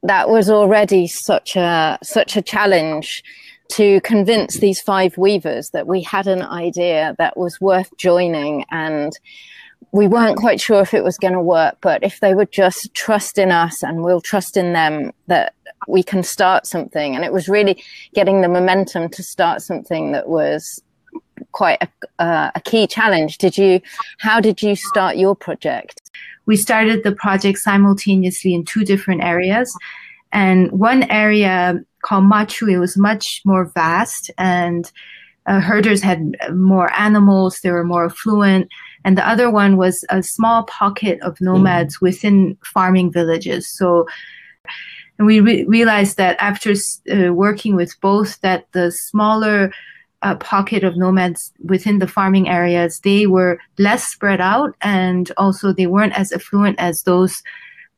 that 0.03 0.29
was 0.29 0.49
already 0.49 1.07
such 1.07 1.55
a 1.55 1.97
such 2.03 2.35
a 2.35 2.41
challenge 2.41 3.23
to 3.67 4.01
convince 4.01 4.59
these 4.59 4.81
five 4.81 5.17
weavers 5.17 5.69
that 5.71 5.87
we 5.87 6.01
had 6.01 6.27
an 6.27 6.41
idea 6.41 7.15
that 7.17 7.37
was 7.37 7.59
worth 7.59 7.89
joining 7.97 8.63
and 8.69 9.13
we 9.91 10.07
weren't 10.07 10.37
quite 10.37 10.59
sure 10.59 10.81
if 10.81 10.93
it 10.93 11.03
was 11.03 11.17
going 11.17 11.33
to 11.33 11.41
work, 11.41 11.77
but 11.81 12.03
if 12.03 12.19
they 12.19 12.35
would 12.35 12.51
just 12.51 12.93
trust 12.93 13.37
in 13.37 13.51
us 13.51 13.81
and 13.81 14.03
we'll 14.03 14.21
trust 14.21 14.57
in 14.57 14.73
them 14.73 15.11
that 15.27 15.53
we 15.87 16.03
can 16.03 16.21
start 16.21 16.67
something. 16.67 17.15
And 17.15 17.23
it 17.23 17.31
was 17.31 17.47
really 17.47 17.81
getting 18.13 18.41
the 18.41 18.49
momentum 18.49 19.09
to 19.09 19.23
start 19.23 19.61
something 19.61 20.11
that 20.11 20.27
was 20.27 20.81
quite 21.55 21.81
a, 21.81 21.87
uh, 22.21 22.51
a 22.53 22.61
key 22.61 22.85
challenge. 22.85 23.37
Did 23.37 23.57
you, 23.57 23.79
how 24.19 24.41
did 24.41 24.61
you 24.61 24.75
start 24.75 25.15
your 25.15 25.35
project? 25.35 26.11
We 26.45 26.57
started 26.57 27.03
the 27.03 27.15
project 27.15 27.59
simultaneously 27.59 28.53
in 28.53 28.65
two 28.65 28.83
different 28.83 29.23
areas. 29.23 29.75
And 30.33 30.69
one 30.71 31.03
area 31.03 31.81
called 32.01 32.25
Machu, 32.25 32.69
it 32.69 32.77
was 32.77 32.97
much 32.97 33.41
more 33.45 33.65
vast 33.73 34.29
and 34.37 34.91
uh, 35.47 35.61
herders 35.61 36.01
had 36.01 36.35
more 36.53 36.91
animals, 36.93 37.59
they 37.59 37.71
were 37.71 37.83
more 37.83 38.05
affluent 38.05 38.67
and 39.05 39.17
the 39.17 39.27
other 39.27 39.49
one 39.49 39.77
was 39.77 40.03
a 40.09 40.21
small 40.21 40.63
pocket 40.63 41.21
of 41.21 41.39
nomads 41.39 41.95
mm-hmm. 41.95 42.05
within 42.05 42.57
farming 42.73 43.11
villages. 43.11 43.69
So 43.69 44.07
and 45.17 45.25
we 45.25 45.39
re- 45.39 45.63
realized 45.65 46.17
that 46.17 46.35
after 46.39 46.73
uh, 46.73 47.31
working 47.31 47.75
with 47.75 47.95
both 48.01 48.41
that 48.41 48.65
the 48.73 48.91
smaller 48.91 49.71
uh, 50.21 50.35
pocket 50.35 50.83
of 50.83 50.97
nomads 50.97 51.51
within 51.63 51.99
the 51.99 52.07
farming 52.07 52.49
areas. 52.49 52.99
They 52.99 53.27
were 53.27 53.59
less 53.77 54.07
spread 54.07 54.41
out 54.41 54.75
and 54.81 55.31
also 55.37 55.71
they 55.71 55.87
weren't 55.87 56.17
as 56.17 56.31
affluent 56.31 56.79
as 56.79 57.03
those 57.03 57.41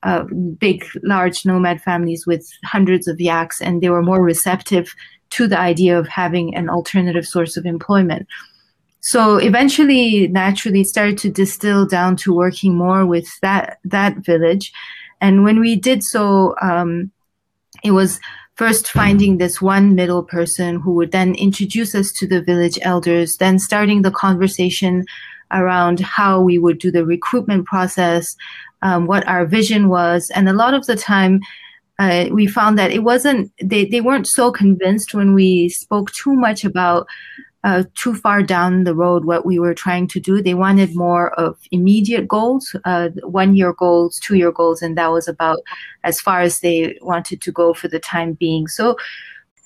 uh, 0.03 0.23
big 0.59 0.85
large 1.03 1.45
nomad 1.45 1.81
families 1.81 2.27
with 2.27 2.47
hundreds 2.63 3.07
of 3.07 3.19
yaks 3.19 3.61
and 3.61 3.81
they 3.81 3.89
were 3.89 4.03
more 4.03 4.21
receptive 4.21 4.93
to 5.31 5.47
the 5.47 5.59
idea 5.59 5.97
of 5.97 6.07
having 6.07 6.55
an 6.55 6.69
alternative 6.69 7.25
source 7.25 7.57
of 7.57 7.65
employment. 7.65 8.27
So 8.99 9.37
eventually 9.37 10.27
naturally 10.27 10.83
started 10.83 11.17
to 11.19 11.29
distill 11.29 11.85
down 11.85 12.15
to 12.17 12.33
working 12.33 12.75
more 12.75 13.05
with 13.05 13.27
that 13.41 13.79
that 13.85 14.17
village. 14.17 14.71
And 15.21 15.43
when 15.43 15.59
we 15.59 15.75
did 15.75 16.03
so 16.03 16.55
um, 16.61 17.11
it 17.83 17.91
was 17.91 18.19
first 18.57 18.89
finding 18.89 19.37
this 19.37 19.61
one 19.61 19.95
middle 19.95 20.23
person 20.23 20.79
who 20.79 20.93
would 20.93 21.11
then 21.11 21.35
introduce 21.35 21.93
us 21.95 22.11
to 22.11 22.27
the 22.27 22.41
village 22.41 22.79
elders 22.81 23.37
then 23.37 23.59
starting 23.59 24.01
the 24.01 24.11
conversation 24.11 25.05
around 25.51 25.99
how 25.99 26.41
we 26.41 26.57
would 26.57 26.79
do 26.79 26.91
the 26.91 27.05
recruitment 27.05 27.65
process 27.65 28.35
um, 28.81 29.05
what 29.07 29.27
our 29.27 29.45
vision 29.45 29.89
was. 29.89 30.29
And 30.31 30.47
a 30.47 30.53
lot 30.53 30.73
of 30.73 30.85
the 30.85 30.95
time 30.95 31.41
uh, 31.99 32.27
we 32.31 32.45
found 32.45 32.77
that 32.77 32.91
it 32.91 33.03
wasn't 33.03 33.51
they, 33.61 33.85
they 33.85 34.01
weren't 34.01 34.27
so 34.27 34.51
convinced 34.51 35.13
when 35.13 35.33
we 35.33 35.69
spoke 35.69 36.11
too 36.11 36.33
much 36.33 36.63
about 36.63 37.07
uh, 37.67 37.83
too 37.95 38.15
far 38.15 38.41
down 38.41 38.85
the 38.85 38.95
road 38.95 39.25
what 39.25 39.45
we 39.45 39.59
were 39.59 39.73
trying 39.73 40.07
to 40.07 40.21
do. 40.21 40.41
They 40.41 40.53
wanted 40.53 40.95
more 40.95 41.37
of 41.37 41.57
immediate 41.69 42.25
goals, 42.25 42.73
uh, 42.85 43.09
one 43.23 43.57
year 43.57 43.73
goals, 43.73 44.19
two 44.23 44.35
year 44.35 44.53
goals, 44.53 44.81
and 44.81 44.97
that 44.97 45.11
was 45.11 45.27
about 45.27 45.59
as 46.05 46.21
far 46.21 46.39
as 46.39 46.61
they 46.61 46.97
wanted 47.01 47.41
to 47.41 47.51
go 47.51 47.73
for 47.73 47.89
the 47.89 47.99
time 47.99 48.35
being. 48.35 48.69
So, 48.69 48.95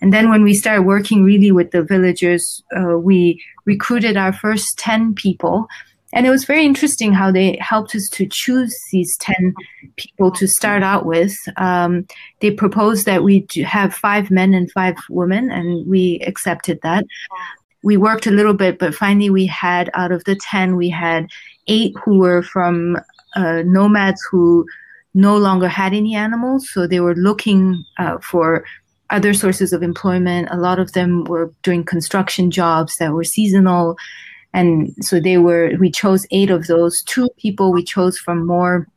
and 0.02 0.12
then 0.12 0.32
when 0.32 0.42
we 0.42 0.56
started 0.56 0.82
working 0.82 1.24
really 1.24 1.52
with 1.52 1.70
the 1.70 1.84
villagers, 1.84 2.64
uh, 2.76 2.98
we 2.98 3.40
recruited 3.66 4.18
our 4.18 4.34
first 4.34 4.80
10 4.80 5.14
people 5.14 5.68
and 6.14 6.28
it 6.28 6.30
was 6.30 6.44
very 6.44 6.66
interesting 6.66 7.14
how 7.14 7.32
they 7.32 7.58
helped 7.62 7.96
us 7.96 8.10
to 8.10 8.28
choose 8.28 8.78
these 8.92 9.16
10 9.18 9.54
people 9.96 10.30
to 10.32 10.48
start 10.48 10.84
out 10.84 11.06
with. 11.06 11.38
Um, 11.56 12.06
they 12.42 12.52
proposed 12.52 13.06
that 13.06 13.24
we 13.24 13.48
have 13.64 13.94
five 13.94 14.30
men 14.30 14.54
and 14.54 14.70
five 14.72 14.98
women, 15.10 15.50
and 15.50 15.88
we 15.88 16.20
accepted 16.28 16.80
that. 16.84 17.06
We 17.84 17.98
worked 17.98 18.28
a 18.28 18.32
little 18.32 18.54
bit, 18.54 18.80
but 18.80 18.94
finally 18.94 19.30
we 19.30 19.46
had, 19.46 19.90
out 19.94 20.12
of 20.12 20.24
the 20.26 20.36
10, 20.36 20.76
we 20.76 20.90
had 20.90 21.28
eight 21.68 21.96
who 22.04 22.20
were 22.20 22.44
from 22.44 22.98
uh, 23.36 23.64
nomads 23.66 24.22
who 24.30 24.66
no 25.14 25.38
longer 25.38 25.68
had 25.68 25.94
any 25.94 26.16
animals. 26.16 26.70
So 26.70 26.88
they 26.88 27.00
were 27.00 27.16
looking 27.16 27.84
uh, 27.98 28.18
for 28.20 28.66
other 29.10 29.34
sources 29.34 29.74
of 29.74 29.84
employment. 29.84 30.48
A 30.52 30.58
lot 30.58 30.80
of 30.80 30.94
them 30.94 31.26
were 31.26 31.54
doing 31.64 31.84
construction 31.84 32.52
jobs 32.52 32.98
that 32.98 33.12
were 33.12 33.24
seasonal 33.24 33.98
and 34.54 34.94
so 35.02 35.20
they 35.20 35.38
were 35.38 35.72
we 35.80 35.90
chose 35.90 36.26
eight 36.32 36.50
of 36.50 36.68
those 36.68 37.02
two 37.04 37.30
people 37.38 37.72
we 37.72 37.84
chose 37.84 38.18
from 38.18 38.46
more 38.46 38.88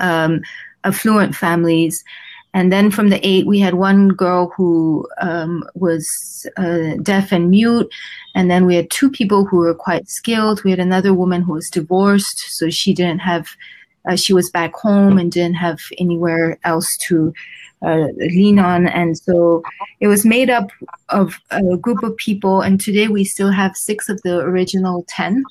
um, 0.00 0.40
affluent 0.84 1.34
families 1.34 2.02
and 2.54 2.72
then 2.72 2.90
from 2.90 3.08
the 3.08 3.26
eight 3.26 3.46
we 3.46 3.58
had 3.58 3.74
one 3.74 4.08
girl 4.08 4.52
who 4.56 5.08
um, 5.20 5.64
was 5.74 6.46
uh, 6.56 6.94
deaf 7.02 7.32
and 7.32 7.50
mute 7.50 7.92
and 8.34 8.50
then 8.50 8.66
we 8.66 8.74
had 8.74 8.90
two 8.90 9.10
people 9.10 9.44
who 9.44 9.58
were 9.58 9.74
quite 9.74 10.08
skilled 10.08 10.62
we 10.64 10.70
had 10.70 10.80
another 10.80 11.14
woman 11.14 11.42
who 11.42 11.52
was 11.52 11.70
divorced 11.70 12.38
so 12.48 12.70
she 12.70 12.92
didn't 12.94 13.20
have 13.20 13.48
uh, 14.08 14.16
she 14.16 14.32
was 14.32 14.50
back 14.50 14.74
home 14.74 15.18
and 15.18 15.30
didn't 15.32 15.54
have 15.54 15.78
anywhere 15.98 16.58
else 16.64 16.96
to 16.96 17.32
uh, 17.82 18.08
lean 18.16 18.58
on. 18.58 18.86
And 18.86 19.18
so 19.18 19.62
it 20.00 20.08
was 20.08 20.24
made 20.24 20.50
up 20.50 20.70
of 21.08 21.38
a 21.50 21.76
group 21.76 22.02
of 22.02 22.16
people. 22.16 22.60
And 22.60 22.80
today 22.80 23.08
we 23.08 23.24
still 23.24 23.50
have 23.50 23.76
six 23.76 24.08
of 24.08 24.20
the 24.22 24.38
original 24.40 25.04
10. 25.08 25.44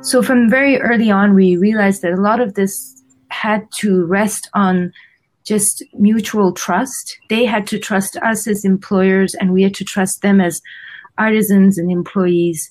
So 0.00 0.22
from 0.22 0.48
very 0.48 0.80
early 0.80 1.10
on, 1.10 1.34
we 1.34 1.56
realized 1.56 2.02
that 2.02 2.12
a 2.12 2.20
lot 2.20 2.40
of 2.40 2.54
this 2.54 3.02
had 3.28 3.66
to 3.78 4.04
rest 4.06 4.48
on 4.54 4.92
just 5.44 5.82
mutual 5.94 6.52
trust. 6.52 7.18
They 7.28 7.44
had 7.44 7.66
to 7.68 7.78
trust 7.78 8.16
us 8.18 8.46
as 8.46 8.64
employers, 8.64 9.34
and 9.34 9.52
we 9.52 9.62
had 9.62 9.74
to 9.74 9.84
trust 9.84 10.22
them 10.22 10.40
as 10.40 10.62
artisans 11.18 11.78
and 11.78 11.90
employees. 11.90 12.70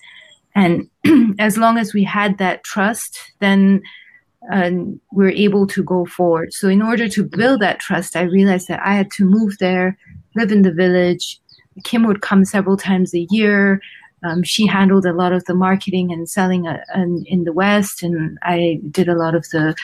And 0.55 0.89
as 1.39 1.57
long 1.57 1.77
as 1.77 1.93
we 1.93 2.03
had 2.03 2.37
that 2.37 2.63
trust, 2.63 3.19
then 3.39 3.81
and 4.49 4.99
we're 5.11 5.31
able 5.31 5.67
to 5.67 5.83
go 5.83 6.05
forward. 6.05 6.53
So 6.53 6.69
in 6.69 6.81
order 6.81 7.09
to 7.09 7.23
build 7.23 7.61
that 7.61 7.79
trust, 7.79 8.15
I 8.15 8.21
realized 8.21 8.67
that 8.69 8.79
I 8.85 8.93
had 8.93 9.11
to 9.11 9.25
move 9.25 9.57
there, 9.59 9.97
live 10.35 10.51
in 10.51 10.61
the 10.61 10.71
village. 10.71 11.39
Kim 11.83 12.07
would 12.07 12.21
come 12.21 12.45
several 12.45 12.77
times 12.77 13.13
a 13.13 13.27
year. 13.29 13.81
Um, 14.27 14.43
she 14.43 14.67
handled 14.67 15.05
a 15.05 15.13
lot 15.13 15.33
of 15.33 15.45
the 15.45 15.53
marketing 15.53 16.11
and 16.11 16.29
selling 16.29 16.67
uh, 16.67 16.83
in 17.25 17.43
the 17.45 17.53
West, 17.53 18.03
and 18.03 18.37
I 18.43 18.79
did 18.91 19.07
a 19.07 19.15
lot 19.15 19.35
of 19.35 19.43
the 19.49 19.75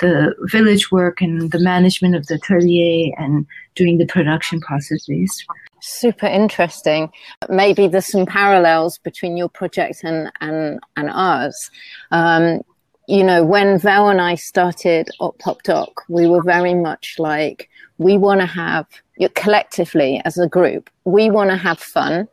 the 0.00 0.34
village 0.50 0.90
work 0.90 1.20
and 1.20 1.50
the 1.50 1.60
management 1.60 2.14
of 2.14 2.26
the 2.26 2.34
atelier 2.34 3.12
and 3.18 3.46
doing 3.74 3.98
the 3.98 4.06
production 4.06 4.60
processes. 4.60 5.44
Super 5.80 6.26
interesting. 6.26 7.10
Maybe 7.48 7.88
there's 7.88 8.06
some 8.06 8.26
parallels 8.26 8.98
between 8.98 9.36
your 9.36 9.48
project 9.48 10.04
and 10.04 10.30
and 10.40 10.80
and 10.96 11.10
ours. 11.10 11.70
Um, 12.10 12.62
you 13.12 13.22
know, 13.22 13.44
when 13.44 13.78
Val 13.78 14.08
and 14.08 14.22
I 14.22 14.36
started 14.36 15.10
at 15.20 15.38
Pop 15.38 15.60
Tok, 15.64 16.02
we 16.08 16.26
were 16.26 16.42
very 16.42 16.72
much 16.72 17.16
like, 17.18 17.68
we 17.98 18.16
want 18.16 18.40
to 18.40 18.46
have, 18.46 18.86
collectively 19.34 20.22
as 20.24 20.38
a 20.38 20.48
group, 20.48 20.88
we 21.04 21.30
want 21.30 21.50
to 21.50 21.56
have 21.56 21.78
fun. 21.78 22.26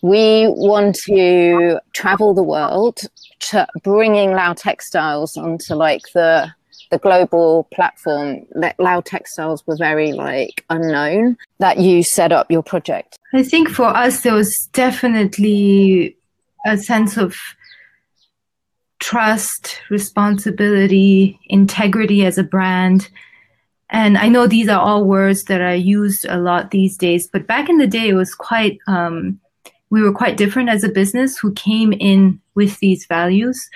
We 0.00 0.46
want 0.48 0.96
to 1.06 1.78
travel 1.92 2.32
the 2.32 2.42
world, 2.42 3.02
to 3.50 3.66
bringing 3.82 4.30
Lao 4.32 4.54
textiles 4.54 5.36
onto 5.36 5.74
like 5.74 6.00
the 6.14 6.50
the 6.90 6.98
global 6.98 7.68
platform. 7.74 8.46
Lao 8.78 9.02
textiles 9.02 9.62
were 9.66 9.76
very 9.76 10.12
like 10.12 10.64
unknown. 10.70 11.36
That 11.58 11.78
you 11.78 12.02
set 12.02 12.32
up 12.32 12.50
your 12.50 12.62
project. 12.62 13.18
I 13.34 13.42
think 13.42 13.68
for 13.68 13.86
us 13.86 14.22
there 14.22 14.34
was 14.34 14.70
definitely 14.72 16.16
a 16.64 16.78
sense 16.78 17.18
of 17.18 17.36
trust, 19.04 19.82
responsibility, 19.90 21.38
integrity 21.50 22.24
as 22.24 22.38
a 22.38 22.42
brand. 22.42 23.10
And 23.90 24.16
I 24.16 24.28
know 24.28 24.46
these 24.46 24.70
are 24.70 24.80
all 24.80 25.04
words 25.04 25.44
that 25.44 25.60
are 25.60 25.74
used 25.74 26.24
a 26.26 26.38
lot 26.38 26.70
these 26.70 26.96
days, 26.96 27.26
but 27.26 27.46
back 27.46 27.68
in 27.68 27.76
the 27.76 27.86
day, 27.86 28.08
it 28.08 28.14
was 28.14 28.34
quite, 28.34 28.78
um, 28.86 29.38
we 29.90 30.00
were 30.00 30.10
quite 30.10 30.38
different 30.38 30.70
as 30.70 30.84
a 30.84 30.88
business 30.88 31.36
who 31.36 31.52
came 31.52 31.92
in 31.92 32.40
with 32.54 32.78
these 32.78 33.04
values. 33.04 33.68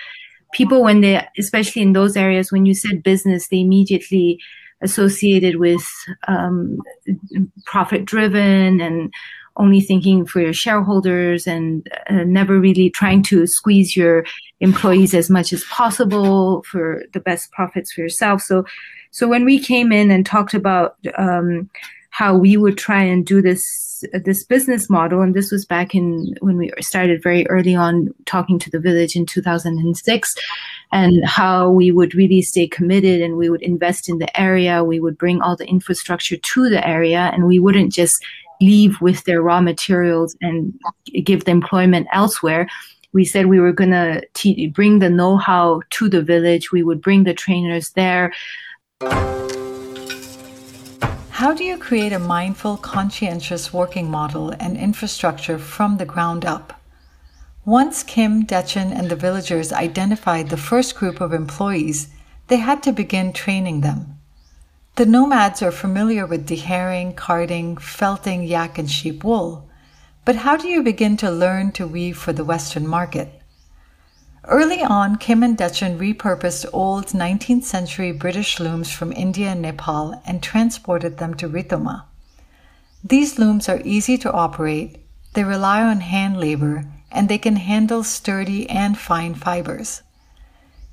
People, 0.51 0.81
when 0.81 1.01
they, 1.01 1.23
especially 1.37 1.83
in 1.83 1.93
those 1.93 2.17
areas, 2.17 2.51
when 2.51 2.65
you 2.65 2.73
said 2.73 3.03
business, 3.03 3.49
they 3.49 3.59
immediately 3.59 4.39
associated 4.81 5.57
with 5.57 5.87
um, 6.27 6.81
profit 7.65 8.03
driven 8.03 8.81
and 8.81 9.13
only 9.59 9.81
thinking 9.81 10.25
for 10.25 10.39
your 10.39 10.53
shareholders 10.53 11.45
and 11.45 11.87
uh, 12.09 12.23
never 12.23 12.59
really 12.59 12.89
trying 12.89 13.21
to 13.23 13.45
squeeze 13.45 13.95
your 13.95 14.25
employees 14.61 15.13
as 15.13 15.29
much 15.29 15.53
as 15.53 15.63
possible 15.65 16.63
for 16.63 17.03
the 17.13 17.19
best 17.19 17.51
profits 17.51 17.91
for 17.91 18.01
yourself. 18.01 18.41
So, 18.41 18.65
so 19.11 19.27
when 19.27 19.45
we 19.45 19.59
came 19.59 19.91
in 19.91 20.09
and 20.09 20.25
talked 20.25 20.53
about 20.53 20.95
um, 21.17 21.69
how 22.11 22.35
we 22.35 22.57
would 22.57 22.77
try 22.77 23.03
and 23.03 23.25
do 23.25 23.41
this 23.41 24.03
this 24.13 24.45
business 24.45 24.89
model, 24.89 25.21
and 25.21 25.33
this 25.33 25.51
was 25.51 25.65
back 25.65 25.93
in 25.93 26.33
when 26.39 26.55
we 26.55 26.71
started 26.79 27.21
very 27.21 27.45
early 27.49 27.75
on 27.75 28.13
talking 28.25 28.57
to 28.57 28.69
the 28.69 28.79
village 28.79 29.13
in 29.13 29.25
2006, 29.25 30.35
and 30.93 31.25
how 31.25 31.69
we 31.69 31.91
would 31.91 32.15
really 32.15 32.41
stay 32.41 32.65
committed 32.65 33.21
and 33.21 33.35
we 33.35 33.49
would 33.49 33.61
invest 33.61 34.07
in 34.07 34.19
the 34.19 34.39
area, 34.39 34.85
we 34.85 35.01
would 35.01 35.17
bring 35.17 35.41
all 35.41 35.57
the 35.57 35.67
infrastructure 35.67 36.37
to 36.37 36.69
the 36.69 36.87
area, 36.87 37.29
and 37.33 37.45
we 37.45 37.59
wouldn't 37.59 37.91
just 37.91 38.23
leave 38.61 38.99
with 39.01 39.23
their 39.23 39.41
raw 39.41 39.61
materials 39.61 40.35
and 40.41 40.73
give 41.23 41.45
the 41.45 41.51
employment 41.51 42.07
elsewhere. 42.13 42.67
We 43.13 43.25
said 43.25 43.47
we 43.47 43.59
were 43.59 43.71
going 43.71 43.91
to 43.91 44.21
te- 44.33 44.67
bring 44.67 44.99
the 44.99 45.09
know 45.09 45.37
how 45.37 45.81
to 45.91 46.09
the 46.09 46.21
village, 46.21 46.71
we 46.71 46.83
would 46.83 47.01
bring 47.01 47.23
the 47.23 47.33
trainers 47.33 47.91
there. 47.91 48.33
How 51.31 51.53
do 51.53 51.63
you 51.63 51.77
create 51.77 52.11
a 52.11 52.19
mindful, 52.19 52.77
conscientious 52.77 53.71
working 53.71 54.11
model 54.11 54.51
and 54.59 54.75
infrastructure 54.75 55.57
from 55.57 55.95
the 55.95 56.05
ground 56.05 56.43
up? 56.43 56.81
Once 57.65 58.03
Kim, 58.03 58.45
Dechen, 58.45 58.91
and 58.91 59.09
the 59.09 59.15
villagers 59.15 59.71
identified 59.71 60.49
the 60.49 60.57
first 60.57 60.95
group 60.95 61.21
of 61.21 61.31
employees, 61.31 62.09
they 62.47 62.57
had 62.57 62.83
to 62.83 62.91
begin 62.91 63.31
training 63.31 63.79
them. 63.81 64.18
The 64.99 65.05
nomads 65.05 65.61
are 65.61 65.71
familiar 65.71 66.25
with 66.25 66.45
dehairing, 66.45 67.15
carding, 67.15 67.77
felting 67.77 68.43
yak 68.43 68.77
and 68.77 68.91
sheep 68.91 69.23
wool. 69.23 69.69
But 70.25 70.35
how 70.35 70.57
do 70.57 70.67
you 70.67 70.83
begin 70.83 71.15
to 71.23 71.31
learn 71.31 71.71
to 71.71 71.87
weave 71.87 72.17
for 72.17 72.33
the 72.33 72.43
Western 72.43 72.85
market? 72.85 73.41
Early 74.43 74.83
on, 74.83 75.15
Kim 75.15 75.41
and 75.41 75.57
Dechen 75.57 75.97
repurposed 75.97 76.65
old 76.73 77.05
19th 77.05 77.63
century 77.63 78.11
British 78.11 78.59
looms 78.59 78.91
from 78.91 79.13
India 79.13 79.51
and 79.51 79.61
Nepal 79.61 80.21
and 80.25 80.43
transported 80.43 81.17
them 81.17 81.33
to 81.35 81.47
Ritoma. 81.47 82.03
These 83.01 83.39
looms 83.39 83.69
are 83.69 83.81
easy 83.85 84.17
to 84.17 84.33
operate, 84.33 84.97
they 85.31 85.45
rely 85.45 85.81
on 85.81 86.01
hand 86.01 86.41
labor, 86.41 86.83
and 87.09 87.29
they 87.29 87.37
can 87.37 87.55
handle 87.55 88.03
sturdy 88.03 88.69
and 88.69 88.97
fine 88.97 89.33
fibers. 89.33 90.01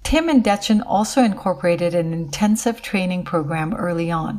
Kim 0.07 0.29
and 0.29 0.45
Dechen 0.45 0.85
also 0.87 1.25
incorporated 1.25 1.93
an 1.93 2.13
intensive 2.13 2.81
training 2.81 3.25
program 3.25 3.75
early 3.75 4.09
on. 4.09 4.39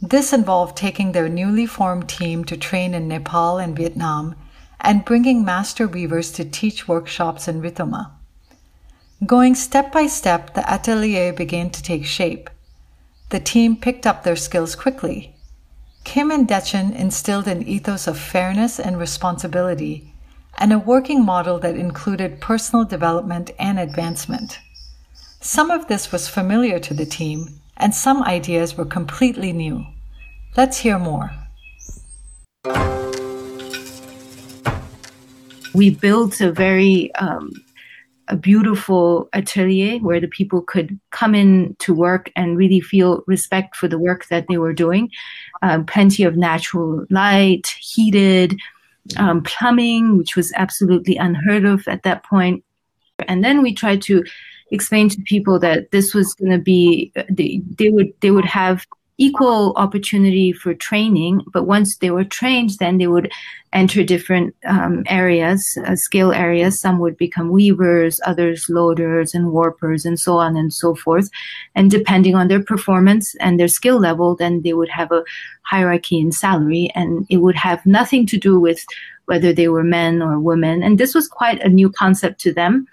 This 0.00 0.32
involved 0.32 0.78
taking 0.78 1.12
their 1.12 1.28
newly 1.28 1.66
formed 1.66 2.08
team 2.08 2.42
to 2.46 2.56
train 2.56 2.94
in 2.94 3.06
Nepal 3.06 3.58
and 3.58 3.76
Vietnam 3.76 4.34
and 4.80 5.04
bringing 5.04 5.44
master 5.44 5.86
weavers 5.86 6.32
to 6.32 6.44
teach 6.46 6.88
workshops 6.88 7.46
in 7.46 7.60
Ritoma. 7.60 8.12
Going 9.26 9.54
step 9.54 9.92
by 9.92 10.06
step, 10.06 10.54
the 10.54 10.66
atelier 10.66 11.34
began 11.34 11.68
to 11.68 11.82
take 11.82 12.06
shape. 12.06 12.48
The 13.28 13.40
team 13.40 13.76
picked 13.76 14.06
up 14.06 14.22
their 14.22 14.36
skills 14.36 14.74
quickly. 14.74 15.36
Kim 16.04 16.30
and 16.30 16.48
Dechen 16.48 16.96
instilled 16.96 17.46
an 17.46 17.62
ethos 17.68 18.06
of 18.06 18.18
fairness 18.18 18.80
and 18.80 18.98
responsibility 18.98 20.14
and 20.56 20.72
a 20.72 20.78
working 20.78 21.22
model 21.22 21.58
that 21.58 21.76
included 21.76 22.40
personal 22.40 22.86
development 22.86 23.50
and 23.58 23.78
advancement. 23.78 24.60
Some 25.40 25.70
of 25.70 25.86
this 25.86 26.10
was 26.10 26.28
familiar 26.28 26.80
to 26.80 26.94
the 26.94 27.06
team, 27.06 27.60
and 27.76 27.94
some 27.94 28.24
ideas 28.24 28.76
were 28.76 28.84
completely 28.84 29.52
new. 29.52 29.86
Let's 30.56 30.78
hear 30.78 30.98
more. 30.98 31.30
We 35.74 35.90
built 35.90 36.40
a 36.40 36.50
very 36.50 37.14
um, 37.14 37.52
a 38.26 38.36
beautiful 38.36 39.28
atelier 39.32 39.98
where 40.00 40.20
the 40.20 40.26
people 40.26 40.60
could 40.60 40.98
come 41.12 41.36
in 41.36 41.76
to 41.78 41.94
work 41.94 42.32
and 42.34 42.58
really 42.58 42.80
feel 42.80 43.22
respect 43.28 43.76
for 43.76 43.86
the 43.86 43.98
work 43.98 44.26
that 44.26 44.46
they 44.48 44.58
were 44.58 44.72
doing. 44.72 45.08
Um, 45.62 45.86
plenty 45.86 46.24
of 46.24 46.36
natural 46.36 47.06
light, 47.10 47.68
heated, 47.78 48.58
um, 49.16 49.44
plumbing, 49.44 50.18
which 50.18 50.34
was 50.34 50.52
absolutely 50.56 51.16
unheard 51.16 51.64
of 51.64 51.86
at 51.86 52.02
that 52.02 52.24
point. 52.24 52.64
And 53.28 53.44
then 53.44 53.62
we 53.62 53.72
tried 53.72 54.02
to 54.02 54.24
explain 54.70 55.08
to 55.08 55.20
people 55.22 55.58
that 55.58 55.90
this 55.90 56.14
was 56.14 56.34
going 56.34 56.52
to 56.52 56.58
be 56.58 57.12
they, 57.30 57.62
they 57.78 57.88
would 57.90 58.12
they 58.20 58.30
would 58.30 58.44
have 58.44 58.86
equal 59.18 59.72
opportunity 59.76 60.52
for 60.52 60.72
training, 60.74 61.42
but 61.52 61.64
once 61.64 61.96
they 61.96 62.10
were 62.10 62.24
trained, 62.24 62.70
then 62.78 62.98
they 62.98 63.08
would 63.08 63.30
enter 63.72 64.04
different 64.04 64.54
um, 64.64 65.02
areas, 65.08 65.76
uh, 65.84 65.96
skill 65.96 66.32
areas. 66.32 66.80
Some 66.80 67.00
would 67.00 67.16
become 67.16 67.50
weavers, 67.50 68.20
others 68.24 68.66
loaders 68.70 69.34
and 69.34 69.50
warpers, 69.50 70.04
and 70.04 70.18
so 70.18 70.36
on 70.36 70.56
and 70.56 70.72
so 70.72 70.94
forth. 70.94 71.28
And 71.74 71.90
depending 71.90 72.36
on 72.36 72.46
their 72.46 72.62
performance 72.62 73.34
and 73.40 73.58
their 73.58 73.68
skill 73.68 73.98
level, 73.98 74.36
then 74.36 74.62
they 74.62 74.72
would 74.72 74.88
have 74.88 75.10
a 75.10 75.24
hierarchy 75.62 76.18
in 76.18 76.30
salary, 76.30 76.90
and 76.94 77.26
it 77.28 77.38
would 77.38 77.56
have 77.56 77.84
nothing 77.84 78.24
to 78.26 78.38
do 78.38 78.58
with 78.60 78.84
whether 79.26 79.52
they 79.52 79.68
were 79.68 79.84
men 79.84 80.22
or 80.22 80.38
women. 80.38 80.82
And 80.82 80.96
this 80.96 81.14
was 81.14 81.28
quite 81.28 81.60
a 81.60 81.68
new 81.68 81.90
concept 81.90 82.40
to 82.42 82.52
them. 82.52 82.86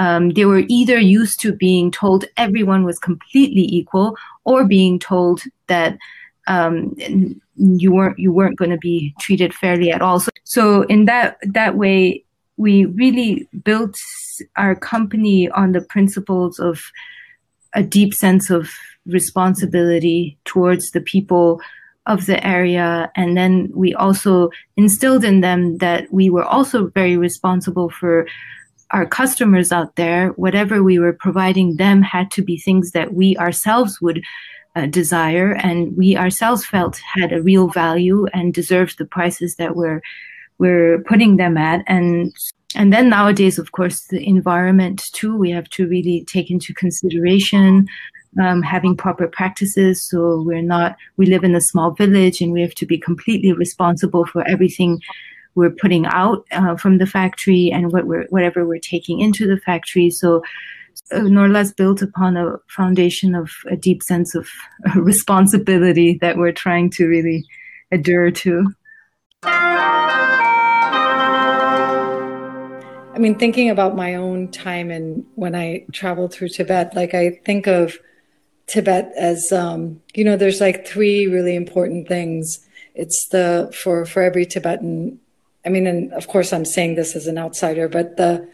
Um, 0.00 0.30
they 0.30 0.46
were 0.46 0.64
either 0.68 0.98
used 0.98 1.40
to 1.40 1.52
being 1.52 1.90
told 1.90 2.24
everyone 2.38 2.84
was 2.84 2.98
completely 2.98 3.66
equal 3.68 4.16
or 4.44 4.64
being 4.64 4.98
told 4.98 5.42
that 5.66 5.98
um, 6.46 6.96
you 7.56 7.92
weren't 7.92 8.18
you 8.18 8.32
weren't 8.32 8.56
going 8.56 8.70
to 8.70 8.78
be 8.78 9.14
treated 9.20 9.52
fairly 9.52 9.92
at 9.92 10.00
all. 10.00 10.18
So, 10.18 10.30
so 10.44 10.82
in 10.84 11.04
that 11.04 11.36
that 11.42 11.76
way, 11.76 12.24
we 12.56 12.86
really 12.86 13.46
built 13.62 13.98
our 14.56 14.74
company 14.74 15.50
on 15.50 15.72
the 15.72 15.82
principles 15.82 16.58
of 16.58 16.80
a 17.74 17.82
deep 17.82 18.14
sense 18.14 18.48
of 18.48 18.70
responsibility 19.04 20.38
towards 20.46 20.92
the 20.92 21.02
people 21.02 21.60
of 22.06 22.24
the 22.24 22.44
area. 22.44 23.12
And 23.16 23.36
then 23.36 23.70
we 23.74 23.92
also 23.94 24.48
instilled 24.78 25.24
in 25.24 25.42
them 25.42 25.76
that 25.78 26.10
we 26.10 26.30
were 26.30 26.44
also 26.44 26.86
very 26.88 27.18
responsible 27.18 27.90
for 27.90 28.26
our 28.92 29.06
customers 29.06 29.72
out 29.72 29.96
there, 29.96 30.28
whatever 30.30 30.82
we 30.82 30.98
were 30.98 31.12
providing 31.12 31.76
them 31.76 32.02
had 32.02 32.30
to 32.32 32.42
be 32.42 32.58
things 32.58 32.90
that 32.92 33.14
we 33.14 33.36
ourselves 33.36 34.00
would 34.00 34.22
uh, 34.76 34.86
desire 34.86 35.52
and 35.52 35.96
we 35.96 36.16
ourselves 36.16 36.64
felt 36.64 37.00
had 37.14 37.32
a 37.32 37.42
real 37.42 37.68
value 37.68 38.26
and 38.32 38.54
deserved 38.54 38.98
the 38.98 39.04
prices 39.04 39.56
that 39.56 39.76
we're 39.76 40.00
we're 40.58 41.02
putting 41.04 41.36
them 41.36 41.56
at. 41.56 41.82
And 41.86 42.32
and 42.76 42.92
then 42.92 43.08
nowadays 43.08 43.58
of 43.58 43.72
course 43.72 44.06
the 44.06 44.24
environment 44.24 45.02
too 45.12 45.36
we 45.36 45.50
have 45.50 45.68
to 45.70 45.88
really 45.88 46.24
take 46.26 46.50
into 46.50 46.72
consideration 46.72 47.88
um, 48.40 48.62
having 48.62 48.96
proper 48.96 49.26
practices. 49.26 50.02
So 50.02 50.42
we're 50.42 50.62
not 50.62 50.96
we 51.16 51.26
live 51.26 51.42
in 51.42 51.54
a 51.54 51.60
small 51.60 51.90
village 51.92 52.40
and 52.40 52.52
we 52.52 52.60
have 52.60 52.74
to 52.74 52.86
be 52.86 52.98
completely 52.98 53.52
responsible 53.52 54.24
for 54.26 54.46
everything 54.48 55.00
we're 55.54 55.70
putting 55.70 56.06
out 56.06 56.44
uh, 56.52 56.76
from 56.76 56.98
the 56.98 57.06
factory 57.06 57.70
and 57.72 57.92
what 57.92 58.06
we're 58.06 58.26
whatever 58.28 58.66
we're 58.66 58.78
taking 58.78 59.20
into 59.20 59.46
the 59.46 59.58
factory. 59.58 60.10
So 60.10 60.42
uh, 61.12 61.20
Norlha's 61.20 61.72
built 61.72 62.02
upon 62.02 62.36
a 62.36 62.56
foundation 62.68 63.34
of 63.34 63.50
a 63.70 63.76
deep 63.76 64.02
sense 64.02 64.34
of 64.34 64.48
responsibility 64.96 66.18
that 66.20 66.36
we're 66.36 66.52
trying 66.52 66.90
to 66.90 67.06
really 67.06 67.44
adhere 67.90 68.30
to. 68.30 68.66
I 73.12 73.18
mean, 73.18 73.38
thinking 73.38 73.68
about 73.68 73.96
my 73.96 74.14
own 74.14 74.48
time 74.48 74.90
and 74.90 75.26
when 75.34 75.54
I 75.54 75.84
traveled 75.92 76.32
through 76.32 76.48
Tibet, 76.50 76.94
like 76.94 77.12
I 77.12 77.40
think 77.44 77.66
of 77.66 77.98
Tibet 78.66 79.12
as, 79.16 79.50
um, 79.52 80.00
you 80.14 80.24
know, 80.24 80.36
there's 80.36 80.60
like 80.60 80.86
three 80.86 81.26
really 81.26 81.56
important 81.56 82.06
things. 82.08 82.66
It's 82.94 83.28
the 83.30 83.70
for 83.82 84.06
for 84.06 84.22
every 84.22 84.46
Tibetan 84.46 85.18
I 85.64 85.68
mean, 85.68 85.86
and 85.86 86.12
of 86.12 86.28
course, 86.28 86.52
I'm 86.52 86.64
saying 86.64 86.94
this 86.94 87.14
as 87.14 87.26
an 87.26 87.38
outsider, 87.38 87.88
but 87.88 88.16
the 88.16 88.48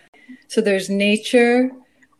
so 0.48 0.60
there's 0.60 0.88
nature, 0.90 1.70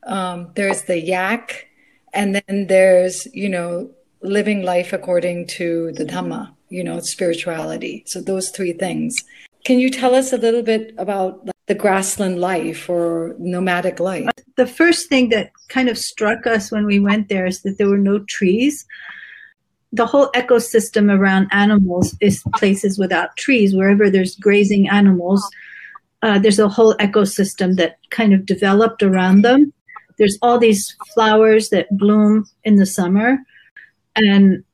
um, 0.07 0.51
there's 0.55 0.83
the 0.83 1.01
yak, 1.01 1.69
and 2.13 2.35
then 2.35 2.67
there's 2.69 3.27
you 3.35 3.49
know 3.49 3.91
living 4.23 4.63
life 4.63 4.93
according 4.93 5.47
to 5.47 5.93
the 5.93 6.05
Dhamma, 6.05 6.53
you 6.69 6.83
know, 6.83 7.01
spirituality. 7.01 8.03
So 8.07 8.21
those 8.21 8.51
three 8.51 8.73
things. 8.73 9.23
Can 9.65 9.81
you 9.81 9.91
tell 9.91 10.15
us 10.15 10.33
a 10.33 10.39
little 10.39 10.63
bit 10.63 10.95
about 10.97 11.49
the 11.67 11.75
grassland 11.75 12.41
life 12.41 12.89
or 12.89 13.35
nomadic 13.39 13.99
life? 13.99 14.29
The 14.57 14.67
first 14.67 15.09
thing 15.09 15.31
that 15.31 15.51
kind 15.69 15.89
of 15.89 15.99
struck 15.99 16.47
us 16.47 16.71
when 16.71 16.87
we 16.87 17.01
went 17.01 17.29
there 17.29 17.47
is 17.47 17.63
that 17.63 17.77
there 17.79 17.89
were 17.89 17.99
no 17.99 18.21
trees 18.21 18.87
the 19.97 20.07
whole 20.07 20.29
ecosystem 20.33 21.11
around 21.11 21.49
animals 21.53 22.15
is 22.21 22.43
places 22.57 22.99
without 22.99 23.37
trees. 23.37 23.75
Wherever 23.75 24.11
there's 24.11 24.37
grazing 24.37 24.89
animals, 24.89 25.43
uh, 26.23 26.39
there's 26.39 26.59
a 26.59 26.69
whole 26.69 26.95
ecosystem 26.97 27.77
that 27.77 27.99
kind 28.11 28.35
of 28.35 28.45
developed 28.45 29.03
around 29.03 29.43
them. 29.43 29.73
There's 30.19 30.39
all 30.43 30.59
these 30.59 30.95
flowers 31.15 31.71
that 31.71 31.89
bloom 31.97 32.47
in 32.65 32.77
the 32.77 32.87
summer, 32.87 33.39
and 34.15 34.65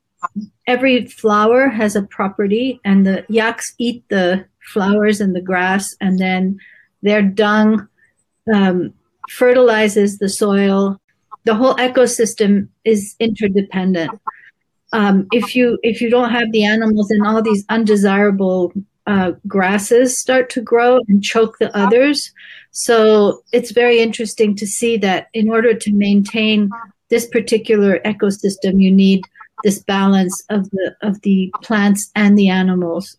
every 0.67 1.05
flower 1.07 1.69
has 1.69 1.95
a 1.95 2.03
property, 2.03 2.79
and 2.83 3.05
the 3.05 3.25
yaks 3.29 3.73
eat 3.77 4.03
the 4.09 4.45
flowers 4.73 5.21
and 5.21 5.35
the 5.35 5.41
grass, 5.41 5.95
and 6.01 6.19
then 6.19 6.59
their 7.01 7.21
dung 7.21 7.87
um, 8.53 8.93
fertilizes 9.29 10.17
the 10.17 10.29
soil. 10.29 10.99
The 11.45 11.55
whole 11.55 11.75
ecosystem 11.75 12.69
is 12.83 13.15
interdependent 13.19 14.11
um, 14.93 15.27
if 15.31 15.55
you 15.55 15.77
if 15.83 15.99
you 15.99 16.09
don't 16.09 16.29
have 16.29 16.51
the 16.51 16.63
animals 16.63 17.11
and 17.11 17.25
all 17.25 17.41
these 17.41 17.65
undesirable 17.69 18.71
uh, 19.07 19.31
grasses 19.47 20.17
start 20.17 20.49
to 20.51 20.61
grow 20.61 20.99
and 21.07 21.23
choke 21.23 21.57
the 21.59 21.75
others. 21.75 22.31
So 22.71 23.43
it's 23.51 23.71
very 23.71 23.99
interesting 23.99 24.55
to 24.55 24.65
see 24.65 24.95
that 24.97 25.27
in 25.33 25.49
order 25.49 25.73
to 25.73 25.93
maintain 25.93 26.69
this 27.09 27.27
particular 27.27 27.99
ecosystem, 28.05 28.81
you 28.81 28.91
need 28.91 29.25
this 29.63 29.79
balance 29.79 30.43
of 30.49 30.69
the 30.69 30.95
of 31.01 31.21
the 31.21 31.51
plants 31.63 32.11
and 32.15 32.37
the 32.37 32.49
animals. 32.49 33.17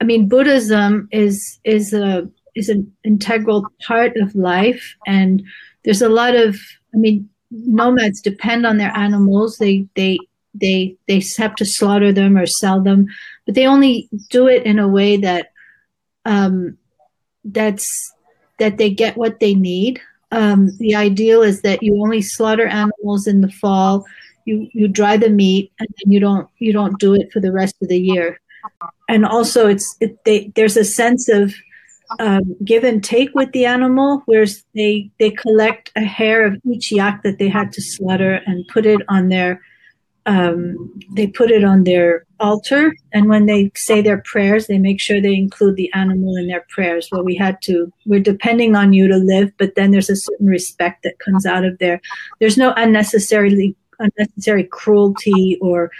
I 0.00 0.04
mean, 0.04 0.28
Buddhism 0.28 1.08
is 1.12 1.60
is 1.64 1.92
a 1.92 2.28
is 2.54 2.68
an 2.70 2.90
integral 3.04 3.66
part 3.86 4.16
of 4.16 4.34
life, 4.34 4.96
and 5.06 5.42
there's 5.84 6.02
a 6.02 6.08
lot 6.08 6.34
of 6.34 6.56
I 6.94 6.96
mean, 6.96 7.28
nomads 7.50 8.20
depend 8.20 8.66
on 8.66 8.78
their 8.78 8.96
animals. 8.96 9.58
They 9.58 9.86
they 9.94 10.18
they 10.54 10.96
they 11.06 11.22
have 11.38 11.54
to 11.56 11.64
slaughter 11.64 12.12
them 12.12 12.36
or 12.36 12.46
sell 12.46 12.80
them, 12.80 13.06
but 13.46 13.54
they 13.54 13.66
only 13.66 14.08
do 14.30 14.46
it 14.46 14.64
in 14.64 14.78
a 14.78 14.88
way 14.88 15.16
that 15.16 15.52
um, 16.24 16.76
that's 17.44 18.12
that 18.58 18.78
they 18.78 18.90
get 18.90 19.16
what 19.16 19.40
they 19.40 19.54
need. 19.54 20.00
Um, 20.32 20.70
the 20.78 20.94
ideal 20.94 21.42
is 21.42 21.62
that 21.62 21.82
you 21.82 22.00
only 22.00 22.22
slaughter 22.22 22.66
animals 22.66 23.26
in 23.26 23.40
the 23.40 23.50
fall. 23.50 24.04
You 24.44 24.68
you 24.72 24.88
dry 24.88 25.16
the 25.16 25.30
meat, 25.30 25.72
and 25.78 25.88
then 25.88 26.12
you 26.12 26.20
don't 26.20 26.48
you 26.58 26.72
don't 26.72 26.98
do 26.98 27.14
it 27.14 27.32
for 27.32 27.40
the 27.40 27.52
rest 27.52 27.76
of 27.82 27.88
the 27.88 27.98
year. 27.98 28.40
And 29.08 29.24
also, 29.24 29.68
it's 29.68 29.96
it, 30.00 30.24
they, 30.24 30.52
there's 30.54 30.76
a 30.76 30.84
sense 30.84 31.28
of 31.28 31.54
um, 32.18 32.56
give 32.64 32.84
and 32.84 33.02
take 33.02 33.34
with 33.34 33.52
the 33.52 33.64
animal, 33.64 34.22
whereas 34.26 34.64
they 34.74 35.10
they 35.18 35.30
collect 35.30 35.92
a 35.96 36.04
hair 36.04 36.44
of 36.44 36.60
each 36.70 36.92
yak 36.92 37.22
that 37.22 37.38
they 37.38 37.48
had 37.48 37.72
to 37.72 37.82
slaughter 37.82 38.40
and 38.46 38.66
put 38.68 38.86
it 38.86 39.00
on 39.08 39.28
their 39.28 39.60
um, 40.30 40.92
they 41.10 41.26
put 41.26 41.50
it 41.50 41.64
on 41.64 41.82
their 41.82 42.24
altar, 42.38 42.94
and 43.12 43.28
when 43.28 43.46
they 43.46 43.72
say 43.74 44.00
their 44.00 44.22
prayers, 44.22 44.68
they 44.68 44.78
make 44.78 45.00
sure 45.00 45.20
they 45.20 45.34
include 45.34 45.74
the 45.74 45.92
animal 45.92 46.36
in 46.36 46.46
their 46.46 46.64
prayers. 46.68 47.08
Well, 47.10 47.24
we 47.24 47.34
had 47.34 47.60
to. 47.62 47.92
We're 48.06 48.20
depending 48.20 48.76
on 48.76 48.92
you 48.92 49.08
to 49.08 49.16
live, 49.16 49.50
but 49.58 49.74
then 49.74 49.90
there's 49.90 50.08
a 50.08 50.14
certain 50.14 50.46
respect 50.46 51.02
that 51.02 51.18
comes 51.18 51.46
out 51.46 51.64
of 51.64 51.76
there. 51.78 52.00
There's 52.38 52.56
no 52.56 52.72
unnecessarily 52.76 53.74
unnecessary 53.98 54.62
cruelty, 54.62 55.58
or 55.60 55.90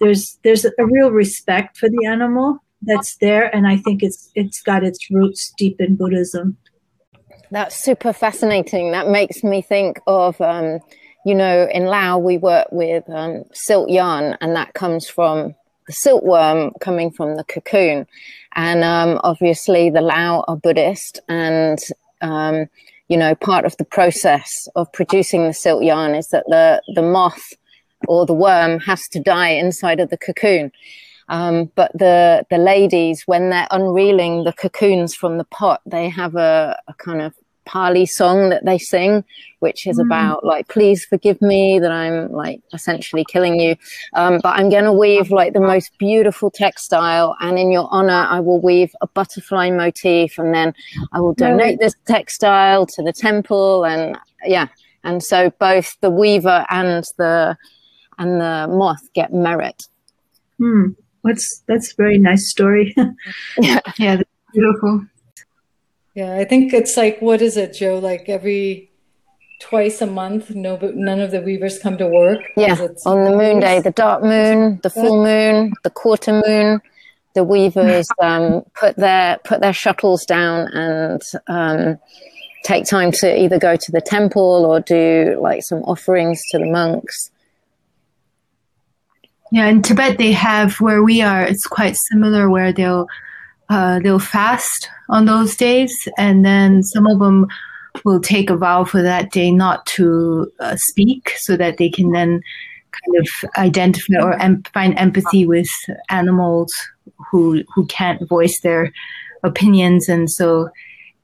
there's 0.00 0.36
there's 0.42 0.64
a 0.64 0.72
real 0.84 1.12
respect 1.12 1.76
for 1.76 1.88
the 1.88 2.06
animal 2.06 2.58
that's 2.82 3.18
there, 3.18 3.54
and 3.54 3.68
I 3.68 3.76
think 3.76 4.02
it's 4.02 4.32
it's 4.34 4.62
got 4.62 4.82
its 4.82 5.08
roots 5.12 5.54
deep 5.56 5.80
in 5.80 5.94
Buddhism. 5.94 6.56
That's 7.52 7.76
super 7.76 8.12
fascinating. 8.12 8.90
That 8.90 9.06
makes 9.06 9.44
me 9.44 9.62
think 9.62 10.00
of. 10.08 10.40
Um, 10.40 10.80
you 11.26 11.34
know, 11.34 11.68
in 11.72 11.86
Laos, 11.86 12.22
we 12.22 12.38
work 12.38 12.68
with 12.70 13.02
um, 13.10 13.42
silk 13.52 13.90
yarn, 13.90 14.36
and 14.40 14.54
that 14.54 14.74
comes 14.74 15.08
from 15.08 15.56
the 15.88 15.92
silkworm 15.92 16.70
coming 16.80 17.10
from 17.10 17.34
the 17.34 17.42
cocoon. 17.42 18.06
And 18.54 18.84
um, 18.84 19.20
obviously, 19.24 19.90
the 19.90 20.02
Lao 20.02 20.44
are 20.46 20.56
Buddhist, 20.56 21.18
and 21.28 21.80
um, 22.20 22.66
you 23.08 23.16
know, 23.16 23.34
part 23.34 23.64
of 23.64 23.76
the 23.76 23.84
process 23.84 24.68
of 24.76 24.92
producing 24.92 25.48
the 25.48 25.52
silk 25.52 25.82
yarn 25.82 26.14
is 26.14 26.28
that 26.28 26.44
the, 26.46 26.80
the 26.94 27.02
moth 27.02 27.54
or 28.06 28.24
the 28.24 28.32
worm 28.32 28.78
has 28.78 29.08
to 29.08 29.20
die 29.20 29.48
inside 29.48 29.98
of 29.98 30.10
the 30.10 30.18
cocoon. 30.18 30.70
Um, 31.28 31.72
but 31.74 31.90
the 31.92 32.46
the 32.50 32.58
ladies, 32.58 33.24
when 33.26 33.50
they're 33.50 33.66
unreeling 33.72 34.44
the 34.44 34.52
cocoons 34.52 35.12
from 35.16 35.38
the 35.38 35.44
pot, 35.58 35.80
they 35.86 36.08
have 36.08 36.36
a, 36.36 36.80
a 36.86 36.94
kind 36.94 37.20
of 37.20 37.34
Pali 37.66 38.06
song 38.06 38.48
that 38.48 38.64
they 38.64 38.78
sing, 38.78 39.24
which 39.58 39.86
is 39.86 39.98
mm. 39.98 40.06
about 40.06 40.44
like, 40.44 40.68
please 40.68 41.04
forgive 41.04 41.40
me 41.42 41.78
that 41.78 41.92
I'm 41.92 42.32
like 42.32 42.60
essentially 42.72 43.24
killing 43.28 43.60
you. 43.60 43.76
Um, 44.14 44.40
but 44.42 44.58
I'm 44.58 44.70
going 44.70 44.84
to 44.84 44.92
weave 44.92 45.30
like 45.30 45.52
the 45.52 45.60
most 45.60 45.90
beautiful 45.98 46.50
textile, 46.50 47.36
and 47.40 47.58
in 47.58 47.70
your 47.70 47.88
honor, 47.90 48.26
I 48.28 48.40
will 48.40 48.60
weave 48.60 48.94
a 49.00 49.06
butterfly 49.06 49.70
motif, 49.70 50.38
and 50.38 50.54
then 50.54 50.72
I 51.12 51.20
will 51.20 51.34
donate 51.34 51.78
this 51.80 51.94
textile 52.06 52.86
to 52.86 53.02
the 53.02 53.12
temple. 53.12 53.84
And 53.84 54.16
yeah, 54.44 54.68
and 55.04 55.22
so 55.22 55.50
both 55.58 55.96
the 56.00 56.10
weaver 56.10 56.64
and 56.70 57.04
the 57.18 57.56
and 58.18 58.40
the 58.40 58.66
moth 58.70 59.12
get 59.12 59.32
merit. 59.32 59.82
Hmm. 60.58 60.90
That's 61.24 61.62
that's 61.66 61.92
a 61.92 61.96
very 61.96 62.18
nice 62.18 62.48
story. 62.48 62.94
yeah, 63.58 63.80
yeah, 63.98 64.22
beautiful. 64.52 65.06
Yeah, 66.16 66.32
I 66.32 66.46
think 66.46 66.72
it's 66.72 66.96
like 66.96 67.20
what 67.20 67.42
is 67.42 67.58
it, 67.58 67.74
Joe? 67.74 67.98
Like 67.98 68.26
every 68.30 68.90
twice 69.60 70.00
a 70.00 70.06
month, 70.06 70.48
no, 70.48 70.78
but 70.78 70.96
none 70.96 71.20
of 71.20 71.30
the 71.30 71.42
weavers 71.42 71.78
come 71.78 71.98
to 71.98 72.08
work. 72.08 72.40
Yeah, 72.56 72.88
on 73.04 73.24
the 73.24 73.36
moon 73.36 73.60
day, 73.60 73.80
the 73.82 73.90
dark 73.90 74.22
moon, 74.22 74.80
the 74.82 74.88
full 74.88 75.22
moon, 75.22 75.74
the 75.84 75.90
quarter 75.90 76.42
moon, 76.46 76.80
the 77.34 77.44
weavers 77.44 78.08
um, 78.22 78.64
put 78.80 78.96
their 78.96 79.38
put 79.44 79.60
their 79.60 79.74
shuttles 79.74 80.24
down 80.24 80.68
and 80.72 81.22
um, 81.48 81.98
take 82.64 82.86
time 82.86 83.12
to 83.12 83.38
either 83.38 83.58
go 83.58 83.76
to 83.76 83.92
the 83.92 84.00
temple 84.00 84.64
or 84.64 84.80
do 84.80 85.38
like 85.38 85.64
some 85.64 85.82
offerings 85.82 86.42
to 86.50 86.58
the 86.58 86.64
monks. 86.64 87.30
Yeah, 89.52 89.66
in 89.66 89.82
Tibet 89.82 90.16
they 90.16 90.32
have 90.32 90.80
where 90.80 91.02
we 91.02 91.20
are. 91.20 91.42
It's 91.44 91.66
quite 91.66 91.94
similar 91.94 92.48
where 92.48 92.72
they'll 92.72 93.06
uh, 93.68 93.98
they'll 94.00 94.18
fast 94.18 94.88
on 95.08 95.24
those 95.24 95.56
days, 95.56 95.92
and 96.18 96.44
then 96.44 96.82
some 96.82 97.06
of 97.06 97.18
them 97.18 97.46
will 98.04 98.20
take 98.20 98.50
a 98.50 98.56
vow 98.56 98.84
for 98.84 99.02
that 99.02 99.32
day 99.32 99.50
not 99.50 99.86
to 99.86 100.50
uh, 100.60 100.76
speak, 100.76 101.32
so 101.38 101.56
that 101.56 101.78
they 101.78 101.88
can 101.88 102.12
then 102.12 102.40
kind 102.92 103.16
of 103.18 103.50
identify 103.58 104.14
or 104.20 104.40
em- 104.40 104.62
find 104.72 104.98
empathy 104.98 105.46
with 105.46 105.68
animals 106.08 106.72
who 107.30 107.62
who 107.74 107.86
can't 107.86 108.28
voice 108.28 108.60
their 108.62 108.92
opinions, 109.42 110.08
and 110.08 110.30
so 110.30 110.68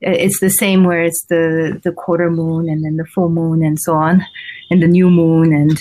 it's 0.01 0.41
the 0.41 0.51
same 0.51 0.85
where 0.85 1.03
it's 1.03 1.25
the 1.29 1.81
the 1.85 1.93
quarter 1.93 2.31
moon 2.31 2.69
and 2.69 2.85
then 2.85 2.97
the 2.97 3.07
full 3.07 3.29
moon 3.29 3.63
and 3.63 3.79
so 3.79 3.95
on, 3.95 4.25
and 4.71 4.83
the 4.83 4.89
new 4.89 5.11
moon 5.11 5.53
and. 5.53 5.79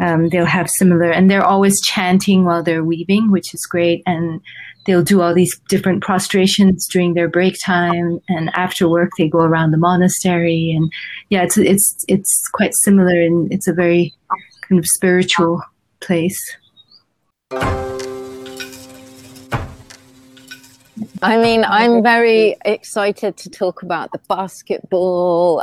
Um, 0.00 0.28
they'll 0.28 0.46
have 0.46 0.70
similar, 0.70 1.10
and 1.10 1.28
they're 1.28 1.44
always 1.44 1.80
chanting 1.80 2.44
while 2.44 2.62
they're 2.62 2.84
weaving, 2.84 3.32
which 3.32 3.52
is 3.52 3.66
great. 3.68 4.00
And 4.06 4.40
they'll 4.88 5.02
do 5.02 5.20
all 5.20 5.34
these 5.34 5.60
different 5.68 6.02
prostrations 6.02 6.88
during 6.90 7.12
their 7.12 7.28
break 7.28 7.54
time 7.64 8.18
and 8.28 8.50
after 8.54 8.88
work 8.88 9.10
they 9.18 9.28
go 9.28 9.40
around 9.40 9.70
the 9.70 9.76
monastery 9.76 10.74
and 10.74 10.90
yeah 11.28 11.42
it's 11.42 11.58
it's 11.58 12.04
it's 12.08 12.48
quite 12.54 12.74
similar 12.74 13.20
and 13.20 13.52
it's 13.52 13.68
a 13.68 13.72
very 13.72 14.14
kind 14.62 14.78
of 14.78 14.86
spiritual 14.86 15.62
place 16.00 16.56
I 21.22 21.40
mean, 21.40 21.64
I'm 21.64 22.02
very 22.02 22.56
excited 22.64 23.36
to 23.38 23.50
talk 23.50 23.82
about 23.82 24.10
the 24.10 24.20
basketball. 24.28 25.62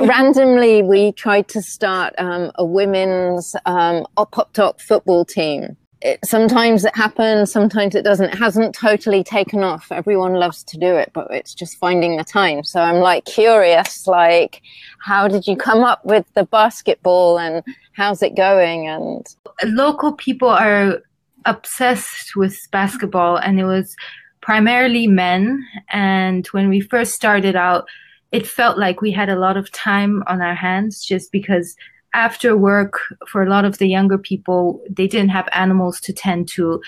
randomly, 0.00 0.82
we 0.82 1.12
tried 1.12 1.48
to 1.48 1.60
start 1.60 2.14
um, 2.16 2.50
a 2.54 2.64
women's 2.64 3.54
um, 3.66 4.06
Pop 4.16 4.52
Tok 4.54 4.80
football 4.80 5.26
team 5.26 5.76
it, 6.02 6.18
sometimes 6.24 6.84
it 6.84 6.94
happens, 6.96 7.52
sometimes 7.52 7.94
it 7.94 8.02
doesn't. 8.02 8.30
It 8.34 8.38
hasn't 8.38 8.74
totally 8.74 9.22
taken 9.22 9.62
off. 9.62 9.92
Everyone 9.92 10.34
loves 10.34 10.64
to 10.64 10.76
do 10.76 10.96
it, 10.96 11.10
but 11.14 11.28
it's 11.30 11.54
just 11.54 11.78
finding 11.78 12.16
the 12.16 12.24
time. 12.24 12.64
So 12.64 12.80
I'm 12.80 12.96
like 12.96 13.24
curious, 13.24 14.06
like, 14.06 14.62
how 14.98 15.28
did 15.28 15.46
you 15.46 15.56
come 15.56 15.84
up 15.84 16.04
with 16.04 16.26
the 16.34 16.44
basketball 16.44 17.38
and 17.38 17.62
how's 17.92 18.22
it 18.22 18.36
going? 18.36 18.88
And 18.88 19.26
local 19.64 20.12
people 20.12 20.48
are 20.48 21.00
obsessed 21.44 22.34
with 22.36 22.58
basketball, 22.72 23.36
and 23.36 23.60
it 23.60 23.64
was 23.64 23.94
primarily 24.40 25.06
men. 25.06 25.64
And 25.90 26.46
when 26.48 26.68
we 26.68 26.80
first 26.80 27.14
started 27.14 27.54
out, 27.54 27.86
it 28.32 28.46
felt 28.46 28.78
like 28.78 29.00
we 29.00 29.12
had 29.12 29.28
a 29.28 29.38
lot 29.38 29.56
of 29.56 29.70
time 29.70 30.24
on 30.26 30.40
our 30.40 30.54
hands 30.54 31.04
just 31.04 31.30
because 31.30 31.76
after 32.14 32.56
work 32.56 33.00
for 33.28 33.42
a 33.42 33.48
lot 33.48 33.64
of 33.64 33.78
the 33.78 33.88
younger 33.88 34.18
people 34.18 34.82
they 34.90 35.06
didn't 35.06 35.30
have 35.30 35.48
animals 35.52 36.00
to 36.00 36.12
tend 36.12 36.48
to. 36.48 36.80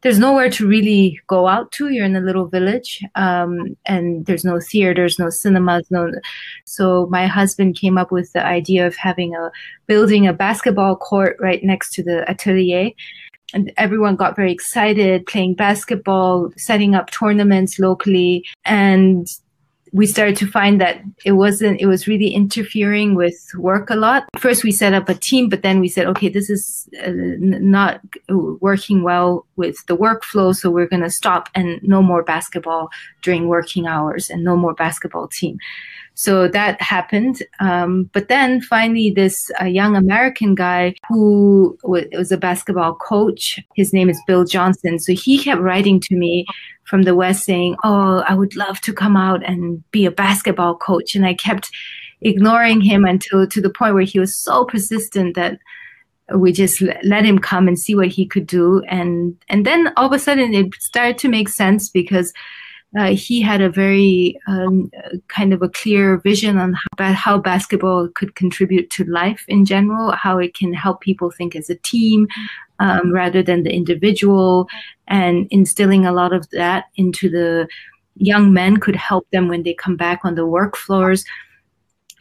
There's 0.00 0.18
nowhere 0.18 0.50
to 0.50 0.66
really 0.66 1.20
go 1.28 1.46
out 1.46 1.70
to. 1.72 1.88
You're 1.88 2.04
in 2.04 2.16
a 2.16 2.20
little 2.20 2.48
village 2.48 3.04
um, 3.14 3.76
and 3.86 4.26
there's 4.26 4.44
no 4.44 4.58
theaters 4.58 5.18
no 5.18 5.30
cinemas 5.30 5.88
no 5.90 6.10
so 6.64 7.06
my 7.06 7.26
husband 7.26 7.76
came 7.76 7.96
up 7.96 8.10
with 8.10 8.32
the 8.32 8.44
idea 8.44 8.86
of 8.86 8.96
having 8.96 9.34
a 9.34 9.50
building 9.86 10.26
a 10.26 10.32
basketball 10.32 10.96
court 10.96 11.36
right 11.38 11.62
next 11.62 11.92
to 11.94 12.02
the 12.02 12.28
atelier. 12.28 12.90
And 13.54 13.70
everyone 13.76 14.16
got 14.16 14.34
very 14.34 14.50
excited 14.50 15.26
playing 15.26 15.54
basketball 15.54 16.50
setting 16.56 16.94
up 16.94 17.10
tournaments 17.10 17.78
locally. 17.78 18.46
And 18.64 19.26
we 19.92 20.06
started 20.06 20.36
to 20.36 20.46
find 20.46 20.80
that 20.80 21.02
it 21.24 21.32
wasn't 21.32 21.80
it 21.80 21.86
was 21.86 22.06
really 22.06 22.30
interfering 22.30 23.14
with 23.14 23.38
work 23.56 23.90
a 23.90 23.94
lot. 23.94 24.24
First 24.38 24.64
we 24.64 24.72
set 24.72 24.94
up 24.94 25.08
a 25.08 25.14
team 25.14 25.48
but 25.48 25.62
then 25.62 25.80
we 25.80 25.88
said 25.88 26.06
okay 26.06 26.28
this 26.28 26.48
is 26.48 26.88
uh, 27.04 27.12
not 27.38 28.00
working 28.60 29.02
well 29.02 29.46
with 29.62 29.78
the 29.86 29.96
workflow 29.96 30.54
so 30.54 30.70
we're 30.70 30.92
going 30.94 31.08
to 31.08 31.18
stop 31.20 31.48
and 31.54 31.80
no 31.82 32.02
more 32.02 32.22
basketball 32.22 32.90
during 33.22 33.48
working 33.48 33.86
hours 33.86 34.28
and 34.28 34.44
no 34.44 34.54
more 34.56 34.74
basketball 34.74 35.28
team 35.28 35.56
so 36.14 36.46
that 36.48 36.80
happened. 36.80 37.42
Um, 37.60 38.10
but 38.12 38.28
then 38.28 38.60
finally, 38.60 39.10
this 39.10 39.50
uh, 39.60 39.64
young 39.64 39.96
American 39.96 40.54
guy 40.54 40.94
who 41.08 41.76
w- 41.82 42.08
was 42.12 42.30
a 42.30 42.36
basketball 42.36 42.94
coach, 42.94 43.58
his 43.74 43.92
name 43.92 44.10
is 44.10 44.20
Bill 44.26 44.44
Johnson. 44.44 44.98
So 44.98 45.14
he 45.14 45.42
kept 45.42 45.60
writing 45.60 46.00
to 46.00 46.16
me 46.16 46.46
from 46.84 47.02
the 47.02 47.14
West 47.14 47.44
saying, 47.44 47.76
Oh, 47.82 48.22
I 48.28 48.34
would 48.34 48.56
love 48.56 48.80
to 48.82 48.92
come 48.92 49.16
out 49.16 49.42
and 49.44 49.82
be 49.90 50.04
a 50.04 50.10
basketball 50.10 50.76
coach. 50.76 51.14
And 51.14 51.24
I 51.24 51.34
kept 51.34 51.70
ignoring 52.20 52.80
him 52.80 53.04
until 53.04 53.46
to 53.46 53.60
the 53.60 53.70
point 53.70 53.94
where 53.94 54.04
he 54.04 54.20
was 54.20 54.36
so 54.36 54.64
persistent 54.64 55.34
that 55.34 55.58
we 56.34 56.52
just 56.52 56.82
let 57.02 57.24
him 57.24 57.38
come 57.38 57.68
and 57.68 57.78
see 57.78 57.94
what 57.94 58.08
he 58.08 58.26
could 58.26 58.46
do. 58.46 58.82
And 58.88 59.36
and 59.48 59.66
then 59.66 59.92
all 59.96 60.06
of 60.06 60.12
a 60.12 60.18
sudden 60.18 60.54
it 60.54 60.74
started 60.80 61.18
to 61.18 61.28
make 61.28 61.48
sense 61.48 61.88
because 61.88 62.32
uh, 62.98 63.14
he 63.14 63.40
had 63.40 63.62
a 63.62 63.70
very 63.70 64.38
um, 64.46 64.90
kind 65.28 65.54
of 65.54 65.62
a 65.62 65.68
clear 65.68 66.18
vision 66.18 66.58
on 66.58 66.76
how, 66.98 67.12
how, 67.14 67.38
basketball 67.38 68.06
could 68.08 68.34
contribute 68.34 68.90
to 68.90 69.04
life 69.04 69.46
in 69.48 69.64
general, 69.64 70.12
how 70.12 70.36
it 70.38 70.52
can 70.52 70.74
help 70.74 71.00
people 71.00 71.30
think 71.30 71.56
as 71.56 71.70
a 71.70 71.74
team 71.76 72.28
um, 72.80 73.10
rather 73.10 73.42
than 73.42 73.62
the 73.62 73.72
individual, 73.72 74.68
and 75.08 75.46
instilling 75.50 76.04
a 76.04 76.12
lot 76.12 76.34
of 76.34 76.48
that 76.50 76.84
into 76.96 77.30
the 77.30 77.66
young 78.16 78.52
men 78.52 78.76
could 78.76 78.96
help 78.96 79.26
them 79.30 79.48
when 79.48 79.62
they 79.62 79.72
come 79.72 79.96
back 79.96 80.20
on 80.22 80.34
the 80.34 80.44
work 80.44 80.76
floors 80.76 81.24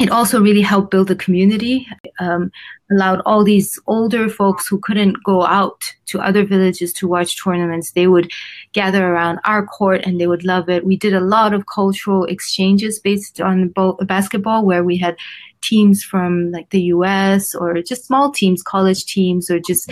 it 0.01 0.09
also 0.09 0.41
really 0.41 0.61
helped 0.61 0.89
build 0.89 1.11
a 1.11 1.15
community, 1.15 1.87
um, 2.19 2.51
allowed 2.91 3.21
all 3.25 3.43
these 3.43 3.79
older 3.85 4.29
folks 4.29 4.67
who 4.67 4.79
couldn't 4.79 5.23
go 5.23 5.45
out 5.45 5.79
to 6.07 6.19
other 6.19 6.43
villages 6.43 6.91
to 6.93 7.07
watch 7.07 7.41
tournaments. 7.41 7.91
They 7.91 8.07
would 8.07 8.31
gather 8.73 9.05
around 9.07 9.39
our 9.45 9.65
court 9.65 10.01
and 10.03 10.19
they 10.19 10.25
would 10.25 10.43
love 10.43 10.69
it. 10.69 10.85
We 10.85 10.97
did 10.97 11.13
a 11.13 11.21
lot 11.21 11.53
of 11.53 11.67
cultural 11.67 12.25
exchanges 12.25 12.99
based 12.99 13.39
on 13.39 13.69
bo- 13.69 13.97
basketball 14.01 14.65
where 14.65 14.83
we 14.83 14.97
had 14.97 15.15
teams 15.61 16.03
from 16.03 16.51
like 16.51 16.71
the 16.71 16.81
US 16.95 17.53
or 17.53 17.79
just 17.83 18.05
small 18.05 18.31
teams, 18.31 18.63
college 18.63 19.05
teams, 19.05 19.51
or 19.51 19.59
just 19.59 19.91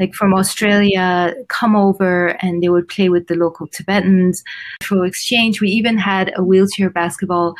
like 0.00 0.14
from 0.14 0.32
Australia 0.32 1.34
come 1.48 1.76
over 1.76 2.28
and 2.42 2.62
they 2.62 2.70
would 2.70 2.88
play 2.88 3.10
with 3.10 3.26
the 3.26 3.34
local 3.34 3.66
Tibetans. 3.66 4.42
For 4.82 5.04
exchange, 5.04 5.60
we 5.60 5.68
even 5.68 5.98
had 5.98 6.32
a 6.36 6.42
wheelchair 6.42 6.88
basketball 6.88 7.54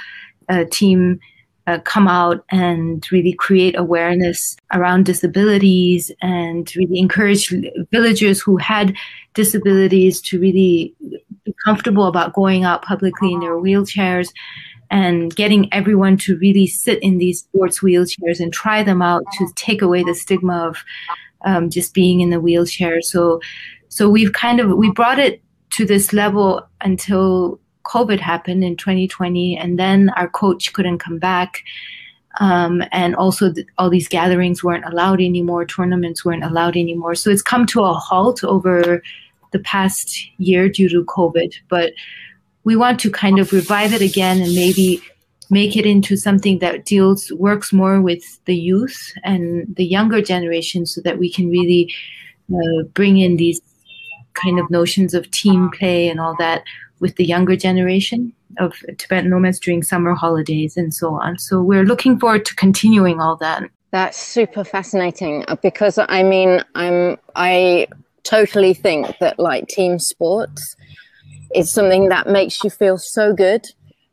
uh, 0.49 0.65
team 0.71 1.21
uh, 1.67 1.79
come 1.81 2.09
out 2.09 2.45
and 2.51 3.07
really 3.13 3.33
create 3.33 3.79
awareness 3.79 4.57
around 4.73 5.07
disabilities 5.07 6.11
and 6.21 6.75
really 6.77 6.99
encourage 6.99 7.55
villagers 7.91 8.41
who 8.41 8.57
had 8.57 8.95
disabilities 9.35 10.21
to 10.21 10.39
really 10.41 10.95
be 11.45 11.55
comfortable 11.65 12.07
about 12.07 12.35
going 12.35 12.65
out 12.65 12.83
publicly 12.83 13.33
in 13.33 13.41
their 13.41 13.57
wheelchairs 13.57 14.29
and 14.91 15.35
getting 15.35 15.73
everyone 15.73 16.17
to 16.19 16.37
really 16.39 16.67
sit 16.67 17.03
in 17.03 17.19
these 17.19 17.41
sports 17.41 17.81
wheelchairs 17.81 18.41
and 18.41 18.53
try 18.53 18.83
them 18.83 19.01
out 19.01 19.23
to 19.33 19.49
take 19.57 19.81
away 19.81 20.03
the 20.03 20.15
stigma 20.15 20.69
of 20.69 20.85
um, 21.45 21.71
just 21.71 21.95
being 21.95 22.21
in 22.21 22.31
the 22.31 22.41
wheelchair. 22.41 23.01
So, 23.01 23.41
so 23.89 24.09
we've 24.09 24.33
kind 24.33 24.61
of 24.61 24.71
we 24.77 24.91
brought 24.91 25.19
it 25.19 25.43
to 25.73 25.87
this 25.87 26.13
level 26.13 26.69
until 26.83 27.59
COVID 27.85 28.21
happened 28.21 28.65
in 28.65 28.77
2020, 28.77 29.57
and 29.57 29.79
then 29.79 30.11
our 30.11 30.29
coach 30.29 30.73
couldn't 30.73 30.99
come 30.99 31.19
back. 31.19 31.63
Um, 32.41 32.83
and 32.93 33.15
also, 33.15 33.53
th- 33.53 33.67
all 33.79 33.91
these 33.91 34.09
gatherings 34.09 34.65
weren't 34.65 34.87
allowed 34.87 35.21
anymore, 35.21 35.67
tournaments 35.67 36.25
weren't 36.25 36.45
allowed 36.45 36.77
anymore. 36.77 37.15
So 37.15 37.31
it's 37.31 37.43
come 37.43 37.67
to 37.67 37.83
a 37.83 37.93
halt 37.93 38.43
over 38.43 39.03
the 39.51 39.59
past 39.59 40.27
year 40.39 40.69
due 40.69 40.89
to 40.89 41.05
COVID. 41.05 41.55
But 41.69 41.93
we 42.65 42.77
want 42.77 43.01
to 43.01 43.11
kind 43.11 43.39
of 43.39 43.53
revive 43.53 43.93
it 43.93 44.03
again 44.03 44.41
and 44.41 44.55
maybe 44.55 45.03
make 45.51 45.77
it 45.77 45.85
into 45.85 46.17
something 46.17 46.61
that 46.61 46.87
deals 46.87 47.31
works 47.33 47.73
more 47.73 48.01
with 48.01 48.43
the 48.47 48.57
youth 48.57 49.13
and 49.23 49.67
the 49.77 49.85
younger 49.85 50.23
generation 50.23 50.87
so 50.87 51.01
that 51.03 51.19
we 51.19 51.31
can 51.31 51.51
really 51.51 51.93
uh, 52.51 52.83
bring 52.95 53.19
in 53.19 53.37
these 53.37 53.61
kind 54.33 54.59
of 54.59 54.71
notions 54.71 55.13
of 55.13 55.31
team 55.31 55.71
play 55.71 56.09
and 56.09 56.21
all 56.21 56.35
that 56.39 56.63
with 57.03 57.17
the 57.17 57.25
younger 57.25 57.57
generation 57.57 58.33
of 58.59 58.73
Tibetan 58.97 59.29
nomads 59.29 59.59
during 59.59 59.83
summer 59.83 60.15
holidays 60.15 60.77
and 60.77 60.95
so 60.95 61.15
on. 61.21 61.39
So 61.39 61.61
we're 61.61 61.85
looking 61.85 62.19
forward 62.19 62.47
to 62.47 62.55
continuing 62.55 63.21
all 63.21 63.37
that. 63.37 63.65
That's 63.91 64.17
super 64.17 64.65
fascinating 64.65 65.45
uh, 65.49 65.57
because 65.57 65.99
I 65.99 66.23
mean, 66.23 66.63
I'm 66.75 67.19
I 67.35 67.89
totally 68.23 68.73
think 68.73 69.19
that 69.19 69.39
like 69.39 69.67
team 69.67 69.99
sports 69.99 70.77
is 71.55 71.71
something 71.71 72.09
that 72.09 72.29
makes 72.29 72.65
you 72.65 72.71
feel 72.71 72.97
so 72.97 73.35
good 73.35 73.67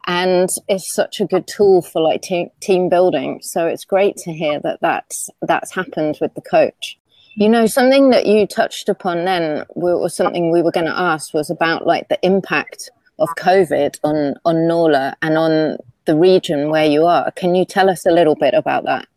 and 0.08 0.50
is 0.68 0.92
such 0.92 1.22
a 1.22 1.26
good 1.26 1.48
tool 1.48 1.82
for 1.82 2.02
like 2.02 2.24
te- 2.24 2.52
team 2.60 2.90
building. 2.90 3.40
So 3.42 3.68
it's 3.68 3.86
great 3.86 4.18
to 4.18 4.34
hear 4.34 4.60
that 4.62 4.80
that's 4.82 5.30
that's 5.44 5.74
happened 5.74 6.18
with 6.20 6.34
the 6.34 6.42
coach. 6.42 6.99
You 7.40 7.48
know, 7.48 7.68
something 7.68 8.10
that 8.10 8.26
you 8.26 8.46
touched 8.46 8.90
upon 8.90 9.24
then 9.24 9.64
was 9.74 10.14
something 10.14 10.52
we 10.52 10.62
were 10.62 10.74
going 10.74 10.88
to 10.88 11.00
ask 11.00 11.34
was 11.34 11.50
about 11.50 11.88
like 11.88 12.10
the 12.10 12.20
impact 12.22 12.92
of 13.18 13.30
COVID 13.38 13.98
on 14.04 14.36
on 14.44 14.56
Norlha 14.68 15.14
and 15.22 15.38
on 15.38 15.78
the 16.04 16.18
region 16.18 16.70
where 16.70 16.86
you 16.86 17.06
are. 17.06 17.32
Can 17.32 17.56
you 17.56 17.64
tell 17.64 17.90
us 17.90 18.06
a 18.06 18.12
little 18.12 18.36
bit 18.36 18.54
about 18.54 18.84
that? 18.84 19.08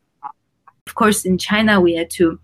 Of 0.87 0.95
course, 0.95 1.25
in 1.25 1.37
China, 1.37 1.81
we 1.81 1.97
had 1.97 2.11
to 2.11 2.39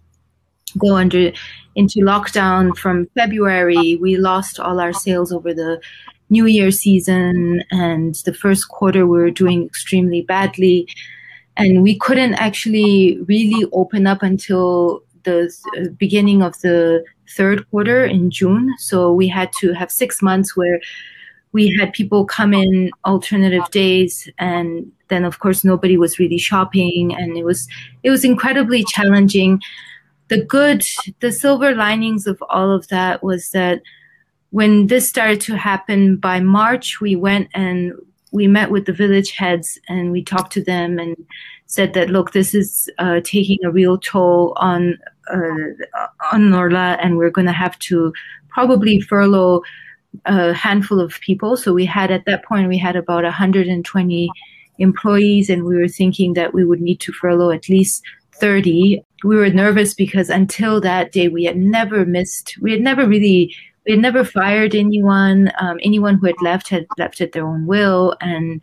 go 0.79 0.97
under 0.97 1.31
into 1.77 2.01
lockdown 2.01 2.77
from 2.77 3.07
February. 3.15 3.95
We 4.03 4.17
lost 4.17 4.59
all 4.59 4.81
our 4.81 4.93
sales 4.93 5.31
over 5.31 5.55
the 5.55 5.81
New 6.29 6.47
Year 6.47 6.73
season, 6.73 7.63
and 7.71 8.17
the 8.25 8.35
first 8.35 8.69
quarter 8.69 9.07
we 9.07 9.19
were 9.19 9.31
doing 9.31 9.67
extremely 9.67 10.23
badly, 10.23 10.89
and 11.57 11.85
we 11.85 11.97
couldn't 11.97 12.35
actually 12.35 13.21
really 13.29 13.65
open 13.73 14.09
up 14.09 14.25
until 14.25 15.05
the 15.29 15.55
uh, 15.77 15.89
beginning 15.99 16.43
of 16.43 16.61
the 16.61 17.05
third 17.37 17.69
quarter 17.71 18.05
in 18.05 18.31
June. 18.31 18.75
So 18.79 19.13
we 19.13 19.29
had 19.29 19.51
to 19.61 19.73
have 19.73 19.91
six 19.91 20.23
months 20.23 20.57
where 20.57 20.81
we 21.53 21.75
had 21.79 21.93
people 21.93 22.25
come 22.25 22.53
in 22.53 22.91
alternative 23.05 23.69
days 23.71 24.29
and 24.39 24.91
then 25.09 25.25
of 25.25 25.39
course 25.39 25.65
nobody 25.65 25.97
was 25.97 26.19
really 26.19 26.39
shopping 26.39 27.15
and 27.15 27.37
it 27.37 27.45
was 27.45 27.67
it 28.03 28.11
was 28.11 28.25
incredibly 28.25 28.85
challenging 28.85 29.61
the 30.29 30.43
good 30.45 30.83
the 31.21 31.33
silver 31.33 31.75
linings 31.75 32.27
of 32.27 32.43
all 32.51 32.71
of 32.71 32.89
that 32.89 33.23
was 33.23 33.51
that 33.51 33.81
when 34.51 34.87
this 34.87 35.09
started 35.09 35.41
to 35.41 35.57
happen 35.57 36.17
by 36.17 36.39
march 36.41 37.01
we 37.01 37.17
went 37.17 37.49
and 37.55 37.93
we 38.31 38.47
met 38.47 38.71
with 38.71 38.85
the 38.85 38.93
village 38.93 39.33
heads 39.33 39.79
and 39.89 40.13
we 40.13 40.23
talked 40.23 40.53
to 40.53 40.63
them 40.63 40.99
and 40.99 41.17
said 41.67 41.95
that 41.95 42.11
look 42.11 42.33
this 42.33 42.55
is 42.55 42.91
uh, 42.99 43.21
taking 43.25 43.59
a 43.65 43.71
real 43.71 43.99
toll 43.99 44.53
on 44.57 44.99
on 45.31 46.51
Norlha 46.51 46.99
and 47.03 47.17
we're 47.17 47.31
going 47.31 47.47
to 47.47 47.53
have 47.53 47.79
to 47.81 48.13
probably 48.49 49.01
furlough 49.01 49.63
a 50.25 50.53
handful 50.53 51.01
of 51.01 51.21
people. 51.21 51.57
So 51.57 51.73
we 51.73 51.85
had 51.85 52.11
at 52.11 52.25
that 52.27 52.45
point 52.45 52.69
we 52.69 52.79
had 52.79 52.97
about 52.97 53.25
120 53.25 54.31
employees 54.79 55.51
and 55.51 55.65
we 55.65 55.77
were 55.77 55.89
thinking 55.89 56.35
that 56.35 56.55
we 56.55 56.65
would 56.65 56.81
need 56.81 57.01
to 57.01 57.13
furlough 57.13 57.51
at 57.51 57.69
least 57.69 58.03
30 58.35 59.03
we 59.25 59.35
were 59.35 59.49
nervous 59.49 59.95
because 59.95 60.31
until 60.31 60.81
that 60.81 61.11
day 61.11 61.27
we 61.27 61.43
had 61.43 61.57
never 61.57 62.07
missed 62.07 62.57
we 62.61 62.71
had 62.71 62.81
never 62.81 63.05
really 63.05 63.53
we 63.89 63.93
had 63.93 64.03
never 64.03 64.23
fired 64.23 64.75
anyone. 64.75 65.51
Um, 65.59 65.79
anyone 65.83 66.17
who 66.17 66.27
had 66.27 66.37
left 66.43 66.69
had 66.69 66.87
left 66.99 67.23
at 67.23 67.33
their 67.33 67.47
own 67.47 67.67
will 67.67 68.15
and 68.21 68.63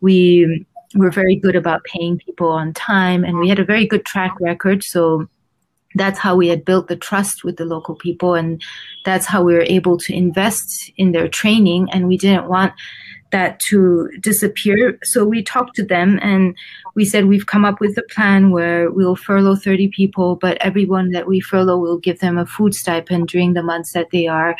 we 0.00 0.64
were 0.94 1.10
very 1.10 1.36
good 1.36 1.54
about 1.54 1.84
paying 1.84 2.18
people 2.18 2.48
on 2.48 2.72
time 2.72 3.22
and 3.22 3.38
we 3.38 3.50
had 3.50 3.58
a 3.58 3.66
very 3.66 3.86
good 3.86 4.06
track 4.06 4.34
record. 4.40 4.82
So 4.82 5.28
that's 5.94 6.18
how 6.18 6.34
we 6.36 6.48
had 6.48 6.64
built 6.64 6.88
the 6.88 6.96
trust 6.96 7.44
with 7.44 7.56
the 7.56 7.64
local 7.64 7.94
people 7.94 8.34
and 8.34 8.62
that's 9.04 9.26
how 9.26 9.42
we 9.42 9.54
were 9.54 9.66
able 9.66 9.96
to 9.98 10.14
invest 10.14 10.90
in 10.96 11.12
their 11.12 11.28
training 11.28 11.88
and 11.92 12.08
we 12.08 12.16
didn't 12.16 12.48
want 12.48 12.72
that 13.30 13.58
to 13.60 14.10
disappear 14.20 14.98
so 15.02 15.24
we 15.24 15.42
talked 15.42 15.74
to 15.74 15.84
them 15.84 16.18
and 16.20 16.54
we 16.94 17.04
said 17.04 17.26
we've 17.26 17.46
come 17.46 17.64
up 17.64 17.80
with 17.80 17.96
a 17.96 18.02
plan 18.14 18.50
where 18.50 18.90
we'll 18.90 19.16
furlough 19.16 19.56
30 19.56 19.88
people 19.88 20.36
but 20.36 20.58
everyone 20.58 21.10
that 21.12 21.26
we 21.26 21.40
furlough 21.40 21.78
will 21.78 21.98
give 21.98 22.20
them 22.20 22.36
a 22.36 22.44
food 22.44 22.74
stipend 22.74 23.28
during 23.28 23.54
the 23.54 23.62
months 23.62 23.92
that 23.92 24.10
they 24.10 24.26
are 24.26 24.54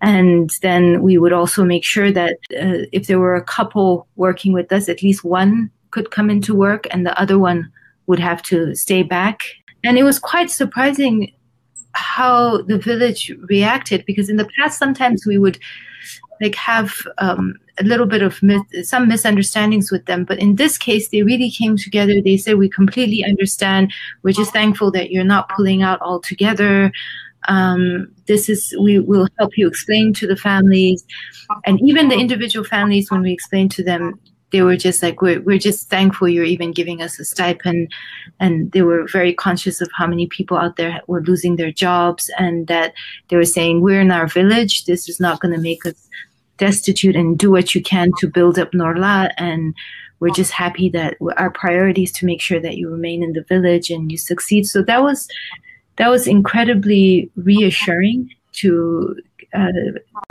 and 0.00 0.50
then 0.62 1.02
we 1.02 1.18
would 1.18 1.32
also 1.32 1.64
make 1.64 1.84
sure 1.84 2.12
that 2.12 2.34
uh, 2.52 2.86
if 2.92 3.06
there 3.06 3.18
were 3.18 3.34
a 3.34 3.42
couple 3.42 4.06
working 4.16 4.52
with 4.52 4.70
us, 4.72 4.88
at 4.88 5.02
least 5.02 5.24
one 5.24 5.70
could 5.90 6.10
come 6.10 6.30
into 6.30 6.54
work 6.54 6.86
and 6.90 7.04
the 7.04 7.18
other 7.20 7.38
one 7.38 7.70
would 8.06 8.20
have 8.20 8.42
to 8.42 8.74
stay 8.74 9.02
back. 9.02 9.42
And 9.88 9.96
it 9.96 10.02
was 10.02 10.18
quite 10.18 10.50
surprising 10.50 11.32
how 11.92 12.60
the 12.60 12.76
village 12.76 13.32
reacted 13.48 14.04
because 14.04 14.28
in 14.28 14.36
the 14.36 14.46
past, 14.58 14.78
sometimes 14.78 15.24
we 15.24 15.38
would 15.38 15.58
like 16.42 16.54
have 16.56 16.94
um, 17.16 17.54
a 17.78 17.84
little 17.84 18.04
bit 18.04 18.20
of 18.20 18.38
some 18.82 19.08
misunderstandings 19.08 19.90
with 19.90 20.04
them. 20.04 20.26
But 20.26 20.40
in 20.40 20.56
this 20.56 20.76
case 20.76 21.08
they 21.08 21.22
really 21.22 21.50
came 21.50 21.78
together. 21.78 22.20
They 22.20 22.36
said 22.36 22.58
we 22.58 22.68
completely 22.68 23.24
understand. 23.24 23.90
We're 24.22 24.34
just 24.34 24.52
thankful 24.52 24.90
that 24.90 25.10
you're 25.10 25.24
not 25.24 25.48
pulling 25.48 25.82
out 25.82 26.02
altogether. 26.02 26.92
Um, 27.48 28.08
this 28.26 28.50
is 28.50 28.76
we 28.78 28.98
will 28.98 29.26
help 29.38 29.56
you 29.56 29.66
explain 29.66 30.12
to 30.14 30.26
the 30.26 30.36
families. 30.36 31.02
And 31.64 31.80
even 31.80 32.08
the 32.08 32.18
individual 32.18 32.62
families 32.62 33.10
when 33.10 33.22
we 33.22 33.32
explain 33.32 33.70
to 33.70 33.82
them 33.82 34.20
they 34.50 34.62
were 34.62 34.76
just 34.76 35.02
like 35.02 35.20
we're, 35.20 35.40
we're 35.40 35.58
just 35.58 35.88
thankful 35.88 36.28
you're 36.28 36.44
even 36.44 36.72
giving 36.72 37.02
us 37.02 37.18
a 37.18 37.24
stipend. 37.24 37.92
And 38.40 38.72
they 38.72 38.82
were 38.82 39.06
very 39.06 39.34
conscious 39.34 39.80
of 39.80 39.90
how 39.94 40.06
many 40.06 40.26
people 40.26 40.56
out 40.56 40.76
there 40.76 41.00
were 41.06 41.22
losing 41.22 41.56
their 41.56 41.72
jobs 41.72 42.30
and 42.38 42.66
that 42.66 42.94
they 43.28 43.36
were 43.36 43.44
saying 43.44 43.80
we're 43.80 44.00
in 44.00 44.10
our 44.10 44.26
village. 44.26 44.84
This 44.84 45.08
is 45.08 45.20
not 45.20 45.40
going 45.40 45.54
to 45.54 45.60
make 45.60 45.84
us 45.84 46.08
destitute 46.56 47.16
and 47.16 47.38
do 47.38 47.50
what 47.50 47.74
you 47.74 47.82
can 47.82 48.10
to 48.18 48.26
build 48.26 48.58
up 48.58 48.72
Norlha. 48.72 49.32
And 49.36 49.74
we're 50.20 50.30
just 50.30 50.50
happy 50.50 50.88
that 50.90 51.16
our 51.36 51.50
priority 51.50 52.02
is 52.02 52.12
to 52.12 52.26
make 52.26 52.40
sure 52.40 52.60
that 52.60 52.76
you 52.76 52.90
remain 52.90 53.22
in 53.22 53.32
the 53.32 53.42
village 53.42 53.90
and 53.90 54.10
you 54.10 54.18
succeed. 54.18 54.66
So 54.66 54.82
that 54.82 55.02
was 55.02 55.28
that 55.96 56.08
was 56.08 56.26
incredibly 56.26 57.30
reassuring 57.36 58.30
to 58.52 59.16
uh, 59.54 59.72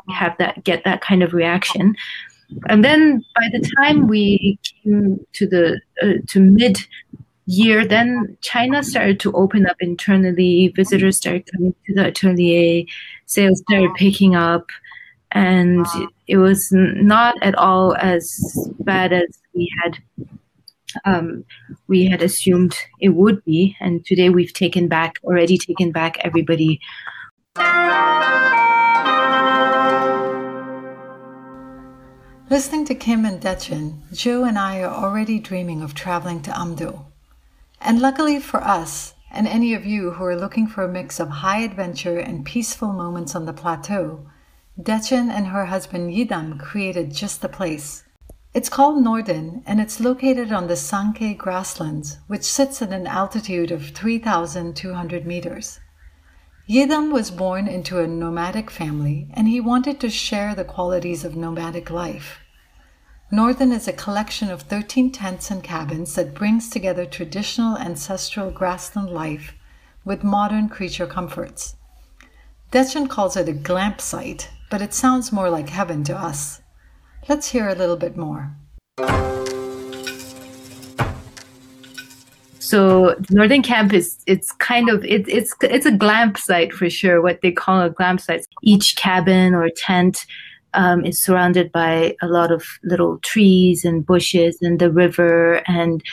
have 0.10 0.38
that 0.38 0.63
get 0.63 0.84
that 0.84 1.01
kind 1.01 1.23
of 1.23 1.34
reaction. 1.34 1.95
And 2.69 2.83
then 2.83 3.23
by 3.36 3.47
the 3.51 3.71
time 3.77 4.07
we 4.07 4.60
came 4.83 5.25
to 5.33 5.47
the 5.47 5.81
uh, 6.01 6.13
to 6.29 6.39
mid 6.39 6.79
year, 7.45 7.86
then 7.86 8.38
China 8.41 8.83
started 8.83 9.19
to 9.21 9.33
open 9.33 9.65
up 9.65 9.77
internally. 9.79 10.73
Visitors 10.75 11.17
started 11.17 11.47
coming 11.53 11.75
to 11.86 11.93
the 11.93 12.07
atelier. 12.07 12.86
Sales 13.25 13.60
started 13.60 13.93
picking 13.95 14.36
up, 14.36 14.67
and 15.31 15.86
it 16.27 16.38
was 16.38 16.69
not 16.71 17.36
at 17.41 17.55
all 17.55 17.95
as 17.95 18.69
bad 18.79 19.13
as 19.13 19.27
we 19.53 19.69
had 19.83 19.97
um, 21.05 21.43
we 21.88 22.05
had 22.07 22.21
assumed 22.21 22.75
it 22.99 23.10
would 23.10 23.43
be. 23.43 23.75
And 23.79 24.05
today 24.05 24.29
we've 24.29 24.53
taken 24.53 24.88
back, 24.88 25.15
already 25.23 25.57
taken 25.57 25.91
back 25.91 26.17
everybody. 26.21 26.79
Listening 32.49 32.86
to 32.86 32.95
Kim 32.95 33.26
and 33.26 33.41
Dechen, 33.41 34.09
Joe 34.13 34.45
and 34.45 34.57
I 34.57 34.82
are 34.82 34.89
already 34.89 35.38
dreaming 35.38 35.82
of 35.82 35.93
traveling 35.93 36.41
to 36.43 36.51
Amdo. 36.51 37.03
And 37.82 37.99
luckily 37.99 38.39
for 38.39 38.63
us, 38.63 39.15
and 39.30 39.45
any 39.45 39.74
of 39.74 39.86
you 39.86 40.11
who 40.11 40.24
are 40.24 40.39
looking 40.39 40.65
for 40.65 40.86
a 40.86 40.88
mix 40.88 41.19
of 41.19 41.28
high 41.28 41.59
adventure 41.59 42.17
and 42.17 42.45
peaceful 42.45 42.93
moments 42.93 43.36
on 43.36 43.45
the 43.45 43.51
plateau, 43.51 44.30
Dechen 44.82 45.30
and 45.30 45.47
her 45.47 45.65
husband 45.65 46.13
Yidam 46.13 46.57
created 46.57 47.13
just 47.13 47.41
the 47.41 47.49
place. 47.49 48.05
It's 48.53 48.69
called 48.69 49.03
Norden 49.03 49.61
and 49.65 49.82
it's 49.82 49.99
located 49.99 50.53
on 50.53 50.67
the 50.67 50.76
Sangke 50.76 51.38
grasslands, 51.38 52.19
which 52.28 52.45
sits 52.45 52.82
at 52.82 52.93
an 52.93 53.07
altitude 53.07 53.72
of 53.72 53.89
3,200 53.89 55.28
meters. 55.28 55.82
Yidam 56.70 57.13
was 57.13 57.32
born 57.32 57.65
into 57.65 57.99
a 57.99 58.07
nomadic 58.07 58.70
family 58.70 59.30
and 59.34 59.47
he 59.47 59.61
wanted 59.61 60.01
to 60.01 60.09
share 60.09 60.53
the 60.53 60.65
qualities 60.65 61.24
of 61.24 61.34
nomadic 61.34 61.89
life. 61.89 62.39
Norden 63.32 63.72
is 63.72 63.88
a 63.88 63.93
collection 63.93 64.49
of 64.49 64.63
13 64.63 65.13
tents 65.13 65.49
and 65.49 65.63
cabins 65.63 66.15
that 66.15 66.34
brings 66.34 66.70
together 66.70 67.05
traditional 67.05 67.78
ancestral 67.78 68.51
grassland 68.51 69.09
life 69.09 69.53
with 70.03 70.26
modern 70.26 70.68
creature 70.68 71.07
comforts. 71.07 71.76
Dechen 72.74 73.09
calls 73.09 73.38
it 73.38 73.47
a 73.47 73.53
glamp 73.53 74.01
site, 74.01 74.49
but 74.70 74.82
it 74.82 74.93
sounds 74.93 75.32
more 75.32 75.49
like 75.49 75.70
heaven 75.70 76.03
to 76.03 76.18
us. 76.18 76.61
Let's 77.30 77.51
hear 77.51 77.70
a 77.70 77.76
little 77.76 77.97
bit 77.97 78.18
more. 78.18 78.57
So 82.68 83.15
Norden 83.30 83.61
Camp 83.61 83.93
is 83.93 84.18
it's 84.28 84.51
kind 84.53 84.89
of 84.89 85.03
it, 85.05 85.28
it's 85.30 85.55
it's 85.61 85.86
a 85.86 85.91
glamp 85.91 86.38
site 86.38 86.74
for 86.74 86.89
sure. 86.89 87.22
What 87.22 87.39
they 87.41 87.51
call 87.51 87.82
a 87.82 87.89
glamp 87.89 88.20
site. 88.20 88.45
Each 88.61 88.95
cabin 88.97 89.53
or 89.53 89.70
tent 89.70 90.26
um, 90.74 91.05
is 91.05 91.24
surrounded 91.24 91.72
by 91.72 92.15
a 92.22 92.28
lot 92.28 92.51
of 92.51 92.65
little 92.84 93.20
trees 93.20 93.86
and 93.86 94.05
bushes 94.05 94.57
and 94.61 94.80
the 94.80 94.91
river 94.91 95.63
and 95.68 96.03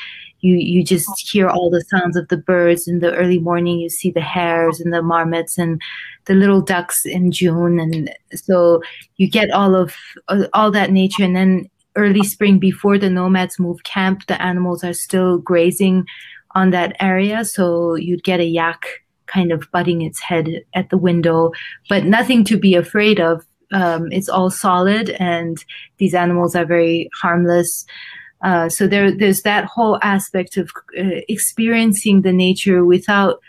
you 0.41 0.57
you 0.57 0.85
just 0.85 1.11
hear 1.33 1.49
all 1.49 1.71
the 1.71 1.85
sounds 1.91 2.17
of 2.17 2.29
the 2.29 2.37
birds 2.37 2.87
in 2.87 3.01
the 3.01 3.15
early 3.15 3.39
morning 3.39 3.81
you 3.81 3.89
see 3.89 4.11
the 4.11 4.21
hares 4.21 4.79
and 4.81 4.93
the 4.93 5.03
marmots 5.03 5.59
and 5.59 5.81
the 6.27 6.35
little 6.35 6.61
ducks 6.61 7.05
in 7.07 7.33
june 7.33 7.81
and 7.81 8.11
so 8.35 8.83
you 9.17 9.29
get 9.29 9.51
all 9.51 9.75
of 9.75 9.95
uh, 10.29 10.45
all 10.53 10.71
that 10.71 10.91
nature 10.91 11.25
and 11.25 11.35
then 11.35 11.69
early 11.97 12.23
spring 12.23 12.59
before 12.59 12.99
the 12.99 13.09
nomads 13.09 13.59
move 13.59 13.83
camp 13.85 14.27
the 14.27 14.41
animals 14.41 14.85
are 14.85 14.93
still 14.93 15.39
grazing 15.39 16.05
on 16.55 16.71
that 16.71 16.97
area 17.01 17.45
so 17.45 17.95
you'd 17.95 18.25
get 18.25 18.41
a 18.41 18.45
yak 18.45 18.87
kind 19.27 19.53
of 19.53 19.71
butting 19.73 20.03
its 20.03 20.21
head 20.21 20.63
at 20.75 20.91
the 20.91 20.99
window 20.99 21.51
but 21.89 22.05
nothing 22.05 22.45
to 22.45 22.57
be 22.57 22.75
afraid 22.75 23.21
of. 23.21 23.45
Um, 23.73 24.13
it's 24.13 24.29
all 24.29 24.51
solid 24.51 25.11
and 25.19 25.65
these 25.99 26.15
animals 26.15 26.55
are 26.55 26.67
very 26.67 27.11
harmless. 27.21 27.85
Uh, 28.43 28.69
so 28.69 28.87
there, 28.87 29.11
there's 29.11 29.43
that 29.43 29.65
whole 29.65 29.99
aspect 30.03 30.57
of 30.57 30.71
uh, 30.99 31.23
experiencing 31.29 32.23
the 32.23 32.33
nature 32.33 32.85
without 32.85 33.41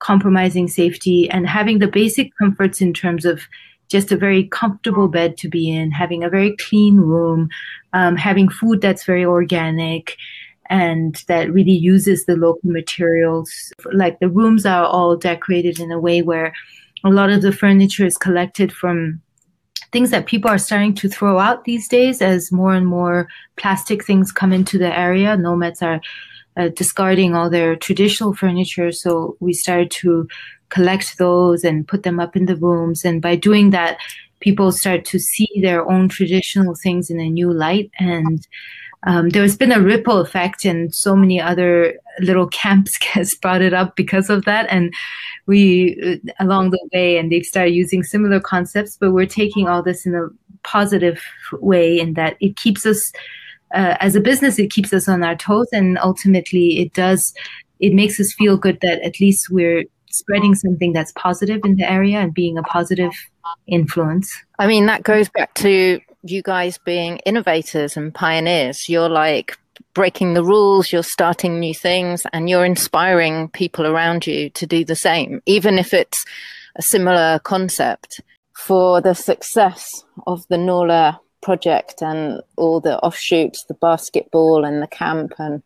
compromising 0.00 0.66
safety 0.66 1.30
and 1.30 1.46
having 1.46 1.78
the 1.78 1.86
basic 1.86 2.32
comforts 2.38 2.80
in 2.80 2.92
terms 2.92 3.24
of 3.24 3.42
just 3.88 4.10
a 4.10 4.16
very 4.16 4.48
comfortable 4.48 5.06
bed 5.06 5.36
to 5.36 5.48
be 5.48 5.70
in, 5.70 5.90
having 5.90 6.24
a 6.24 6.30
very 6.30 6.56
clean 6.56 6.96
room, 6.96 7.48
um, 7.92 8.16
having 8.16 8.48
food 8.48 8.80
that's 8.80 9.04
very 9.04 9.24
organic 9.24 10.16
and 10.72 11.22
that 11.28 11.52
really 11.52 11.76
uses 11.92 12.24
the 12.24 12.34
local 12.34 12.70
materials. 12.70 13.52
Like 13.92 14.20
the 14.20 14.30
rooms 14.30 14.64
are 14.64 14.86
all 14.86 15.16
decorated 15.16 15.78
in 15.78 15.92
a 15.92 16.00
way 16.00 16.22
where 16.22 16.54
a 17.04 17.10
lot 17.10 17.28
of 17.28 17.42
the 17.42 17.52
furniture 17.52 18.06
is 18.06 18.16
collected 18.16 18.72
from 18.72 19.20
things 19.92 20.10
that 20.10 20.24
people 20.24 20.50
are 20.50 20.56
starting 20.56 20.94
to 20.94 21.10
throw 21.10 21.38
out 21.38 21.64
these 21.64 21.88
days 21.88 22.22
as 22.22 22.50
more 22.50 22.72
and 22.72 22.86
more 22.86 23.28
plastic 23.56 24.02
things 24.02 24.32
come 24.32 24.50
into 24.50 24.78
the 24.78 24.98
area. 24.98 25.36
Nomads 25.36 25.82
are 25.82 26.00
uh, 26.56 26.68
discarding 26.68 27.34
all 27.34 27.50
their 27.50 27.76
traditional 27.76 28.32
furniture. 28.32 28.92
So 28.92 29.36
we 29.40 29.52
started 29.52 29.90
to 30.02 30.26
collect 30.70 31.18
those 31.18 31.64
and 31.64 31.86
put 31.86 32.02
them 32.02 32.18
up 32.18 32.34
in 32.34 32.46
the 32.46 32.56
rooms. 32.56 33.04
And 33.04 33.20
by 33.20 33.36
doing 33.36 33.70
that, 33.70 33.98
people 34.40 34.72
start 34.72 35.04
to 35.04 35.18
see 35.18 35.50
their 35.60 35.86
own 35.86 36.08
traditional 36.08 36.74
things 36.74 37.10
in 37.10 37.20
a 37.20 37.28
new 37.28 37.52
light. 37.52 37.90
And 37.98 38.46
um, 39.04 39.30
there's 39.30 39.56
been 39.56 39.72
a 39.72 39.80
ripple 39.80 40.18
effect, 40.18 40.64
and 40.64 40.94
so 40.94 41.16
many 41.16 41.40
other 41.40 41.98
little 42.20 42.46
camps 42.48 42.98
brought 43.42 43.62
it 43.62 43.74
up 43.74 43.96
because 43.96 44.30
of 44.30 44.44
that. 44.44 44.66
And 44.70 44.92
we, 45.46 46.00
uh, 46.04 46.32
along 46.44 46.70
the 46.70 46.88
way, 46.92 47.18
and 47.18 47.30
they've 47.30 47.44
started 47.44 47.74
using 47.74 48.02
similar 48.02 48.40
concepts, 48.40 48.96
but 48.96 49.12
we're 49.12 49.26
taking 49.26 49.68
all 49.68 49.82
this 49.82 50.06
in 50.06 50.14
a 50.14 50.28
positive 50.62 51.20
way, 51.54 51.98
in 51.98 52.14
that 52.14 52.36
it 52.40 52.56
keeps 52.56 52.86
us, 52.86 53.12
uh, 53.74 53.96
as 54.00 54.14
a 54.14 54.20
business, 54.20 54.58
it 54.58 54.70
keeps 54.70 54.92
us 54.92 55.08
on 55.08 55.24
our 55.24 55.36
toes, 55.36 55.68
and 55.72 55.98
ultimately, 55.98 56.80
it 56.80 56.92
does, 56.94 57.34
it 57.80 57.94
makes 57.94 58.20
us 58.20 58.32
feel 58.32 58.56
good 58.56 58.78
that 58.82 59.02
at 59.02 59.18
least 59.18 59.50
we're 59.50 59.82
spreading 60.10 60.54
something 60.54 60.92
that's 60.92 61.12
positive 61.12 61.60
in 61.64 61.76
the 61.76 61.90
area 61.90 62.18
and 62.18 62.34
being 62.34 62.58
a 62.58 62.62
positive 62.62 63.12
influence. 63.66 64.32
I 64.58 64.66
mean, 64.66 64.86
that 64.86 65.02
goes 65.02 65.28
back 65.30 65.54
to 65.54 66.00
you 66.22 66.42
guys 66.42 66.78
being 66.78 67.18
innovators 67.18 67.96
and 67.96 68.14
pioneers. 68.14 68.88
You're 68.88 69.08
like 69.08 69.58
breaking 69.94 70.34
the 70.34 70.44
rules, 70.44 70.92
you're 70.92 71.02
starting 71.02 71.58
new 71.58 71.74
things, 71.74 72.26
and 72.32 72.48
you're 72.48 72.64
inspiring 72.64 73.48
people 73.48 73.86
around 73.86 74.26
you 74.26 74.50
to 74.50 74.66
do 74.66 74.84
the 74.84 74.96
same, 74.96 75.42
even 75.46 75.78
if 75.78 75.92
it's 75.92 76.24
a 76.76 76.82
similar 76.82 77.40
concept. 77.40 78.20
For 78.56 79.00
the 79.00 79.14
success 79.14 80.04
of 80.26 80.46
the 80.48 80.56
Norlha 80.56 81.18
project 81.42 82.02
and 82.02 82.40
all 82.56 82.80
the 82.80 82.98
offshoots, 83.00 83.64
the 83.64 83.74
basketball 83.74 84.64
and 84.64 84.80
the 84.80 84.86
camp 84.86 85.32
and 85.38 85.62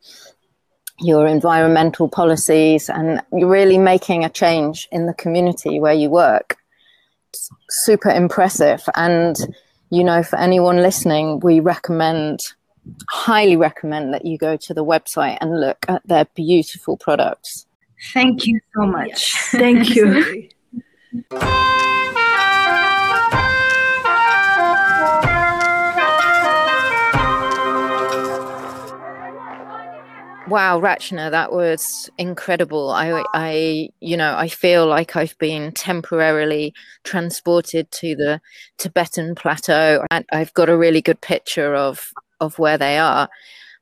your 1.01 1.27
environmental 1.27 2.09
policies, 2.09 2.89
and 2.89 3.21
you're 3.33 3.51
really 3.51 3.77
making 3.77 4.25
a 4.25 4.31
change 4.31 4.89
in 4.91 5.07
the 5.07 5.15
community 5.15 5.79
where 5.79 5.93
you 5.93 6.09
work. 6.09 6.57
It's 7.29 7.51
super 7.69 8.09
impressive. 8.09 8.83
And 8.95 9.37
you 9.91 10.05
know, 10.05 10.23
for 10.23 10.39
anyone 10.39 10.79
listening, 10.79 11.41
we 11.41 11.61
recommend, 11.61 12.41
highly 13.09 13.57
recommend 13.57 14.15
that 14.15 14.25
you 14.25 14.39
go 14.39 14.57
to 14.57 14.75
the 14.75 14.85
website 14.85 15.39
and 15.41 15.61
look 15.61 15.85
at 15.89 16.07
their 16.07 16.27
beautiful 16.35 16.97
products. 16.97 17.67
Thank 18.13 18.47
you 18.47 18.61
so 18.75 18.87
much. 18.87 19.09
Yes. 19.09 19.49
Thank 19.53 19.95
you. 19.95 20.49
Wow, 30.49 30.81
Rachna, 30.81 31.31
that 31.33 31.51
was 31.51 32.09
incredible. 32.19 32.91
I, 32.91 33.25
I, 33.35 33.89
you 34.01 34.17
know, 34.17 34.37
I 34.37 34.47
feel 34.47 34.87
like 34.87 35.17
I've 35.17 35.37
been 35.39 35.73
temporarily 35.73 36.73
transported 37.03 37.91
to 37.93 38.15
the 38.15 38.41
Tibetan 38.79 39.35
plateau, 39.35 40.05
and 40.11 40.25
I've 40.31 40.55
got 40.55 40.69
a 40.69 40.77
really 40.77 41.03
good 41.03 41.21
picture 41.21 41.75
of 41.75 42.13
of 42.41 42.59
where 42.59 42.79
they 42.79 42.97
are. 42.99 43.29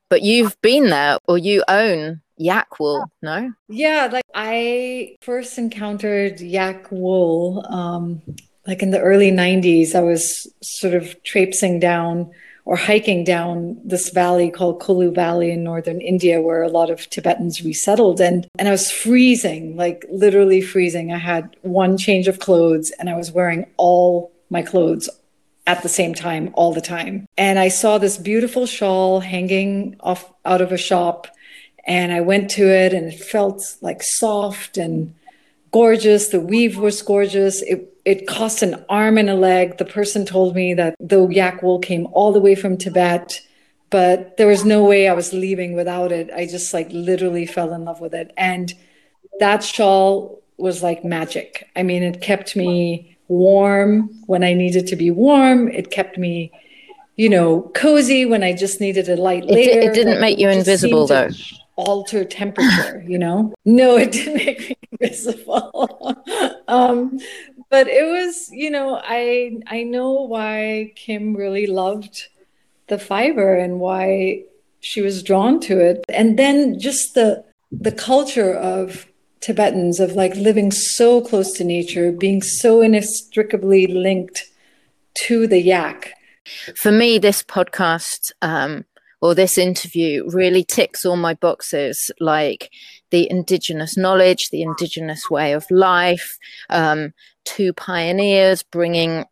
But 0.09 0.23
you've 0.23 0.59
been 0.61 0.89
there, 0.89 1.19
or 1.27 1.37
you 1.37 1.63
own 1.67 2.21
yak 2.37 2.79
wool, 2.79 3.05
no? 3.21 3.51
Yeah, 3.67 4.09
like 4.11 4.25
I 4.33 5.17
first 5.21 5.59
encountered 5.59 6.39
yak 6.39 6.91
wool, 6.91 7.63
um, 7.69 8.23
like 8.65 8.81
in 8.81 8.89
the 8.89 9.01
early 9.01 9.29
'90s. 9.31 9.93
I 9.93 10.01
was 10.01 10.51
sort 10.63 10.95
of 10.95 11.21
traipsing 11.23 11.79
down 11.79 12.31
or 12.65 12.75
hiking 12.75 13.23
down 13.23 13.79
this 13.83 14.09
valley 14.09 14.49
called 14.49 14.81
Kulu 14.81 15.11
Valley 15.11 15.51
in 15.51 15.63
northern 15.63 16.01
India, 16.01 16.41
where 16.41 16.63
a 16.63 16.67
lot 16.67 16.89
of 16.89 17.07
Tibetans 17.11 17.63
resettled. 17.63 18.19
And, 18.19 18.47
and 18.57 18.67
I 18.67 18.71
was 18.71 18.91
freezing, 18.91 19.77
like 19.77 20.03
literally 20.09 20.61
freezing. 20.61 21.13
I 21.13 21.19
had 21.19 21.55
one 21.61 21.95
change 21.95 22.27
of 22.27 22.39
clothes 22.39 22.91
and 22.99 23.07
I 23.09 23.15
was 23.15 23.31
wearing 23.31 23.67
all 23.77 24.31
my 24.49 24.63
clothes 24.63 25.07
at 25.67 25.83
the 25.83 25.89
same 25.89 26.15
time, 26.15 26.51
all 26.53 26.73
the 26.73 26.81
time. 26.81 27.27
And 27.37 27.59
I 27.59 27.67
saw 27.69 27.97
this 27.97 28.17
beautiful 28.17 28.65
shawl 28.65 29.19
hanging 29.19 29.95
off 29.99 30.31
out 30.43 30.61
of 30.61 30.71
a 30.71 30.77
shop. 30.77 31.27
And 31.87 32.11
I 32.11 32.21
went 32.21 32.49
to 32.51 32.67
it 32.67 32.93
and 32.93 33.13
it 33.13 33.19
felt 33.19 33.77
like 33.81 34.01
soft 34.01 34.77
and 34.77 35.13
gorgeous. 35.75 36.29
The 36.29 36.39
weave 36.39 36.77
was 36.77 37.01
gorgeous. 37.01 37.61
It 37.61 37.79
it 38.05 38.27
cost 38.27 38.61
an 38.61 38.85
arm 38.87 39.17
and 39.17 39.29
a 39.29 39.35
leg. 39.35 39.77
The 39.77 39.91
person 39.97 40.25
told 40.25 40.55
me 40.55 40.73
that 40.73 40.95
the 41.01 41.27
yak 41.27 41.61
wool 41.61 41.79
came 41.79 42.07
all 42.13 42.31
the 42.31 42.39
way 42.39 42.55
from 42.55 42.77
Tibet, 42.77 43.41
but 43.89 44.37
there 44.37 44.47
was 44.47 44.63
no 44.63 44.85
way 44.85 45.09
I 45.09 45.13
was 45.13 45.33
leaving 45.33 45.75
without 45.75 46.13
it. 46.13 46.31
I 46.31 46.45
just 46.45 46.73
like 46.73 46.87
literally 46.91 47.45
fell 47.45 47.73
in 47.73 47.83
love 47.83 47.99
with 47.99 48.13
it. 48.13 48.31
And 48.37 48.73
that 49.41 49.65
shawl 49.65 50.41
was 50.57 50.81
like 50.81 51.03
magic. 51.03 51.69
I 51.75 51.83
mean, 51.83 52.03
it 52.03 52.21
kept 52.21 52.55
me 52.55 53.17
warm 53.27 54.09
when 54.27 54.45
I 54.45 54.53
needed 54.53 54.87
to 54.87 54.95
be 54.95 55.11
warm. 55.11 55.67
It 55.67 55.91
kept 55.91 56.17
me, 56.17 56.53
you 57.17 57.27
know, 57.27 57.69
cozy 57.75 58.23
when 58.25 58.43
I 58.43 58.53
just 58.53 58.79
needed 58.79 59.09
a 59.09 59.17
light 59.17 59.43
layer. 59.43 59.77
It, 59.77 59.83
it 59.83 59.93
didn't 59.93 60.21
make 60.21 60.39
you 60.39 60.47
invisible 60.47 61.05
though. 61.05 61.31
Alter 61.75 62.23
temperature, 62.23 63.03
you 63.05 63.17
know? 63.17 63.53
No, 63.65 63.97
it 63.97 64.11
didn't 64.11 64.35
make 64.45 64.59
me 64.69 64.77
invisible. 64.91 66.15
um, 66.67 67.19
but 67.69 67.87
it 67.87 68.05
was, 68.05 68.49
you 68.51 68.69
know, 68.69 69.01
I 69.03 69.57
I 69.67 69.83
know 69.83 70.11
why 70.11 70.93
Kim 70.95 71.35
really 71.35 71.67
loved 71.67 72.27
the 72.87 72.99
fiber 72.99 73.55
and 73.55 73.79
why 73.79 74.43
she 74.79 75.01
was 75.01 75.23
drawn 75.23 75.59
to 75.61 75.79
it. 75.79 76.05
And 76.09 76.37
then 76.37 76.79
just 76.79 77.15
the 77.15 77.43
the 77.71 77.91
culture 77.91 78.53
of 78.53 79.07
Tibetans 79.41 79.99
of 79.99 80.13
like 80.13 80.35
living 80.35 80.71
so 80.71 81.21
close 81.21 81.51
to 81.53 81.63
nature, 81.63 82.11
being 82.11 82.41
so 82.41 82.81
inextricably 82.81 83.87
linked 83.87 84.45
to 85.25 85.47
the 85.47 85.59
yak. 85.59 86.13
For 86.75 86.91
me, 86.91 87.17
this 87.17 87.43
podcast 87.43 88.31
um, 88.41 88.85
or 89.21 89.35
this 89.35 89.57
interview 89.57 90.23
really 90.27 90.63
ticks 90.63 91.05
all 91.05 91.15
my 91.15 91.33
boxes, 91.33 92.11
like 92.19 92.69
the 93.11 93.29
indigenous 93.29 93.97
knowledge, 93.97 94.49
the 94.49 94.61
indigenous 94.61 95.29
way 95.29 95.53
of 95.53 95.65
life, 95.69 96.37
um, 96.69 97.13
two 97.43 97.73
pioneers 97.73 98.63
bringing 98.63 99.25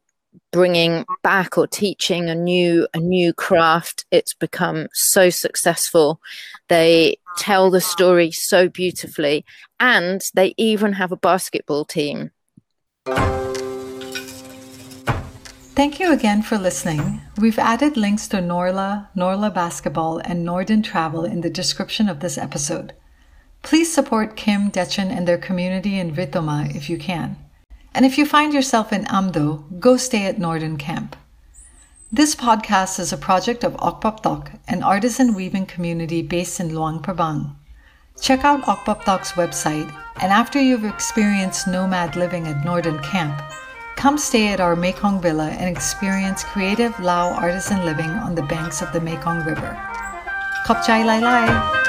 bringing 0.51 1.05
back 1.21 1.57
or 1.59 1.67
teaching 1.67 2.29
a 2.29 2.35
new 2.35 2.87
a 2.93 2.99
new 2.99 3.33
craft. 3.33 4.05
It's 4.11 4.33
become 4.33 4.87
so 4.93 5.29
successful. 5.29 6.19
They 6.69 7.17
tell 7.37 7.69
the 7.69 7.81
story 7.81 8.31
so 8.31 8.69
beautifully 8.69 9.45
and 9.79 10.21
they 10.33 10.53
even 10.57 10.93
have 10.93 11.11
a 11.11 11.17
basketball 11.17 11.85
team 11.85 12.31
Thank 15.75 15.99
you 15.99 16.13
again 16.13 16.43
for 16.43 16.59
listening. 16.59 17.21
We've 17.35 17.57
added 17.57 17.97
links 17.97 18.27
to 18.27 18.37
Norlha, 18.37 19.07
Norlha 19.17 19.51
Basketball, 19.51 20.19
and 20.19 20.45
Norden 20.45 20.83
Travel 20.83 21.25
in 21.25 21.41
the 21.41 21.49
description 21.49 22.07
of 22.07 22.19
this 22.19 22.37
episode. 22.37 22.93
Please 23.63 23.91
support 23.91 24.35
Kim, 24.35 24.69
Dechen, 24.69 25.09
and 25.09 25.27
their 25.27 25.39
community 25.39 25.97
in 25.97 26.13
Ritoma 26.15 26.75
if 26.75 26.91
you 26.91 26.99
can. 26.99 27.37
And 27.91 28.05
if 28.05 28.19
you 28.19 28.25
find 28.27 28.53
yourself 28.53 28.93
in 28.93 29.05
Amdo, 29.05 29.79
go 29.79 29.97
stay 29.97 30.27
at 30.27 30.37
Norden 30.37 30.77
Camp. 30.77 31.15
This 32.11 32.35
podcast 32.35 32.99
is 32.99 33.11
a 33.11 33.17
project 33.17 33.63
of 33.63 33.75
Ock 33.79 33.99
Pop 33.99 34.21
Tok, 34.21 34.51
an 34.67 34.83
artisan 34.83 35.33
weaving 35.33 35.65
community 35.65 36.21
based 36.21 36.59
in 36.59 36.75
Luang 36.75 37.01
Prabang. 37.01 37.55
Check 38.21 38.45
out 38.45 38.67
Ock 38.67 38.85
Pop 38.85 39.05
Tok's 39.05 39.31
website, 39.31 39.91
and 40.21 40.31
after 40.31 40.61
you've 40.61 40.85
experienced 40.85 41.67
nomad 41.67 42.15
living 42.15 42.45
at 42.45 42.63
Norden 42.63 42.99
Camp, 42.99 43.41
Come 43.95 44.17
stay 44.17 44.49
at 44.49 44.59
our 44.59 44.75
Mekong 44.75 45.21
Villa 45.21 45.49
and 45.49 45.69
experience 45.69 46.43
creative 46.43 46.99
Lao 46.99 47.31
artisan 47.33 47.85
living 47.85 48.09
on 48.09 48.35
the 48.35 48.43
banks 48.43 48.81
of 48.81 48.91
the 48.91 48.99
Mekong 48.99 49.45
River. 49.45 49.77
Kopchai 50.65 51.05
Lai 51.05 51.19
Lai! 51.19 51.83